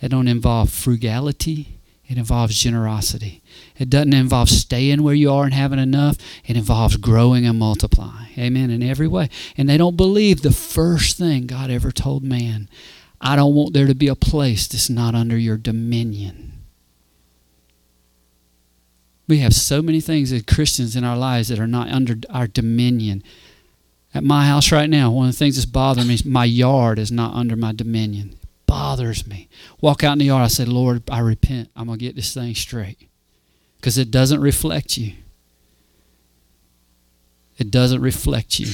It 0.00 0.08
don't 0.08 0.28
involve 0.28 0.70
frugality. 0.70 1.78
It 2.06 2.18
involves 2.18 2.58
generosity. 2.58 3.42
It 3.78 3.88
doesn't 3.88 4.12
involve 4.12 4.50
staying 4.50 5.02
where 5.02 5.14
you 5.14 5.32
are 5.32 5.44
and 5.44 5.54
having 5.54 5.78
enough. 5.78 6.18
It 6.44 6.56
involves 6.56 6.96
growing 6.96 7.46
and 7.46 7.58
multiplying. 7.58 8.28
Amen. 8.38 8.70
In 8.70 8.82
every 8.82 9.08
way. 9.08 9.30
And 9.56 9.68
they 9.68 9.78
don't 9.78 9.96
believe 9.96 10.42
the 10.42 10.52
first 10.52 11.16
thing 11.16 11.46
God 11.46 11.70
ever 11.70 11.90
told 11.90 12.22
man. 12.22 12.68
I 13.20 13.36
don't 13.36 13.54
want 13.54 13.72
there 13.72 13.86
to 13.86 13.94
be 13.94 14.08
a 14.08 14.14
place 14.14 14.68
that's 14.68 14.90
not 14.90 15.14
under 15.14 15.38
your 15.38 15.56
dominion. 15.56 16.52
We 19.26 19.38
have 19.38 19.54
so 19.54 19.80
many 19.80 20.02
things 20.02 20.30
as 20.30 20.42
Christians 20.42 20.96
in 20.96 21.04
our 21.04 21.16
lives 21.16 21.48
that 21.48 21.58
are 21.58 21.66
not 21.66 21.88
under 21.88 22.16
our 22.28 22.46
dominion. 22.46 23.22
At 24.14 24.22
my 24.22 24.46
house 24.46 24.70
right 24.70 24.88
now, 24.88 25.10
one 25.10 25.26
of 25.26 25.32
the 25.32 25.38
things 25.38 25.56
that's 25.56 25.66
bothering 25.66 26.06
me 26.06 26.14
is 26.14 26.24
my 26.24 26.44
yard 26.44 27.00
is 27.00 27.10
not 27.10 27.34
under 27.34 27.56
my 27.56 27.72
dominion. 27.72 28.36
It 28.40 28.48
bothers 28.66 29.26
me. 29.26 29.48
Walk 29.80 30.04
out 30.04 30.12
in 30.12 30.18
the 30.18 30.26
yard, 30.26 30.44
I 30.44 30.48
say, 30.48 30.64
Lord, 30.64 31.02
I 31.10 31.18
repent. 31.18 31.70
I'm 31.74 31.86
going 31.86 31.98
to 31.98 32.04
get 32.04 32.14
this 32.14 32.32
thing 32.32 32.54
straight. 32.54 33.08
Because 33.76 33.98
it 33.98 34.12
doesn't 34.12 34.40
reflect 34.40 34.96
you. 34.96 35.14
It 37.58 37.72
doesn't 37.72 38.00
reflect 38.00 38.60
you. 38.60 38.68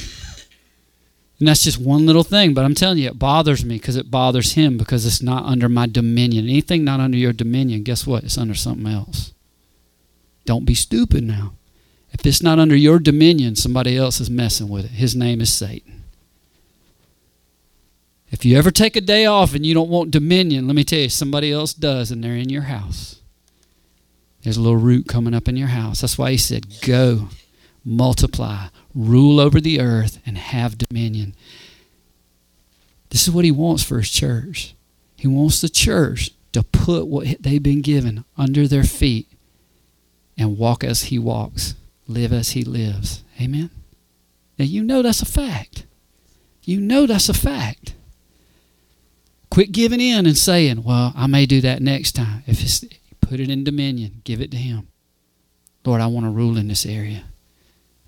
And 1.38 1.48
that's 1.48 1.64
just 1.64 1.78
one 1.78 2.04
little 2.04 2.22
thing, 2.22 2.52
but 2.52 2.66
I'm 2.66 2.74
telling 2.74 2.98
you, 2.98 3.08
it 3.08 3.18
bothers 3.18 3.64
me 3.64 3.76
because 3.76 3.96
it 3.96 4.10
bothers 4.10 4.52
him 4.52 4.76
because 4.76 5.06
it's 5.06 5.22
not 5.22 5.46
under 5.46 5.70
my 5.70 5.86
dominion. 5.86 6.44
Anything 6.44 6.84
not 6.84 7.00
under 7.00 7.16
your 7.16 7.32
dominion, 7.32 7.82
guess 7.82 8.06
what? 8.06 8.24
It's 8.24 8.36
under 8.36 8.54
something 8.54 8.86
else. 8.86 9.32
Don't 10.44 10.66
be 10.66 10.74
stupid 10.74 11.24
now. 11.24 11.54
If 12.12 12.26
it's 12.26 12.42
not 12.42 12.58
under 12.58 12.76
your 12.76 12.98
dominion, 12.98 13.56
somebody 13.56 13.96
else 13.96 14.20
is 14.20 14.28
messing 14.28 14.68
with 14.68 14.86
it. 14.86 14.90
His 14.90 15.14
name 15.14 15.40
is 15.40 15.52
Satan. 15.52 16.04
If 18.30 18.44
you 18.44 18.56
ever 18.56 18.70
take 18.70 18.96
a 18.96 19.00
day 19.00 19.26
off 19.26 19.54
and 19.54 19.66
you 19.66 19.74
don't 19.74 19.90
want 19.90 20.10
dominion, 20.10 20.66
let 20.66 20.76
me 20.76 20.84
tell 20.84 21.00
you, 21.00 21.08
somebody 21.08 21.50
else 21.52 21.74
does, 21.74 22.10
and 22.10 22.22
they're 22.22 22.36
in 22.36 22.48
your 22.48 22.62
house. 22.62 23.20
There's 24.42 24.56
a 24.56 24.60
little 24.60 24.76
root 24.76 25.08
coming 25.08 25.34
up 25.34 25.48
in 25.48 25.56
your 25.56 25.68
house. 25.68 26.00
That's 26.00 26.16
why 26.16 26.30
he 26.30 26.36
said, 26.36 26.80
Go, 26.82 27.28
multiply, 27.84 28.68
rule 28.94 29.40
over 29.40 29.60
the 29.60 29.80
earth, 29.80 30.20
and 30.24 30.38
have 30.38 30.78
dominion. 30.78 31.34
This 33.10 33.26
is 33.26 33.34
what 33.34 33.44
he 33.44 33.50
wants 33.50 33.82
for 33.82 33.98
his 33.98 34.10
church. 34.10 34.74
He 35.16 35.26
wants 35.26 35.60
the 35.60 35.68
church 35.68 36.30
to 36.52 36.62
put 36.62 37.06
what 37.06 37.42
they've 37.42 37.62
been 37.62 37.82
given 37.82 38.24
under 38.38 38.66
their 38.66 38.84
feet 38.84 39.28
and 40.38 40.56
walk 40.56 40.82
as 40.82 41.04
he 41.04 41.18
walks 41.18 41.74
live 42.10 42.32
as 42.32 42.50
he 42.50 42.64
lives. 42.64 43.24
Amen? 43.40 43.70
Now, 44.58 44.64
you 44.66 44.82
know 44.82 45.02
that's 45.02 45.22
a 45.22 45.26
fact. 45.26 45.86
You 46.62 46.80
know 46.80 47.06
that's 47.06 47.28
a 47.28 47.34
fact. 47.34 47.94
Quit 49.50 49.72
giving 49.72 50.00
in 50.00 50.26
and 50.26 50.36
saying, 50.36 50.84
well, 50.84 51.12
I 51.16 51.26
may 51.26 51.46
do 51.46 51.60
that 51.62 51.82
next 51.82 52.12
time. 52.12 52.44
If 52.46 52.62
it's, 52.62 52.84
put 53.20 53.40
it 53.40 53.50
in 53.50 53.64
dominion, 53.64 54.20
give 54.24 54.40
it 54.40 54.50
to 54.50 54.56
him. 54.56 54.88
Lord, 55.84 56.00
I 56.00 56.06
want 56.06 56.26
to 56.26 56.30
rule 56.30 56.58
in 56.58 56.68
this 56.68 56.84
area. 56.84 57.24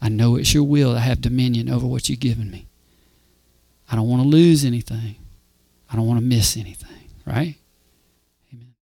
I 0.01 0.09
know 0.09 0.37
it's 0.37 0.53
your 0.53 0.65
will 0.65 0.97
I 0.97 1.01
have 1.01 1.21
dominion 1.21 1.71
over 1.71 1.87
what 1.87 2.09
you've 2.09 2.21
given 2.21 2.51
me. 2.51 2.69
I 3.91 3.97
don't 3.97 4.09
want 4.09 4.23
to 4.23 4.29
lose 4.29 4.65
anything. 4.65 5.17
I 5.91 5.97
don't 5.97 6.07
want 6.07 6.21
to 6.21 6.27
miss 6.27 6.57
anything, 6.57 7.09
right? 7.27 7.57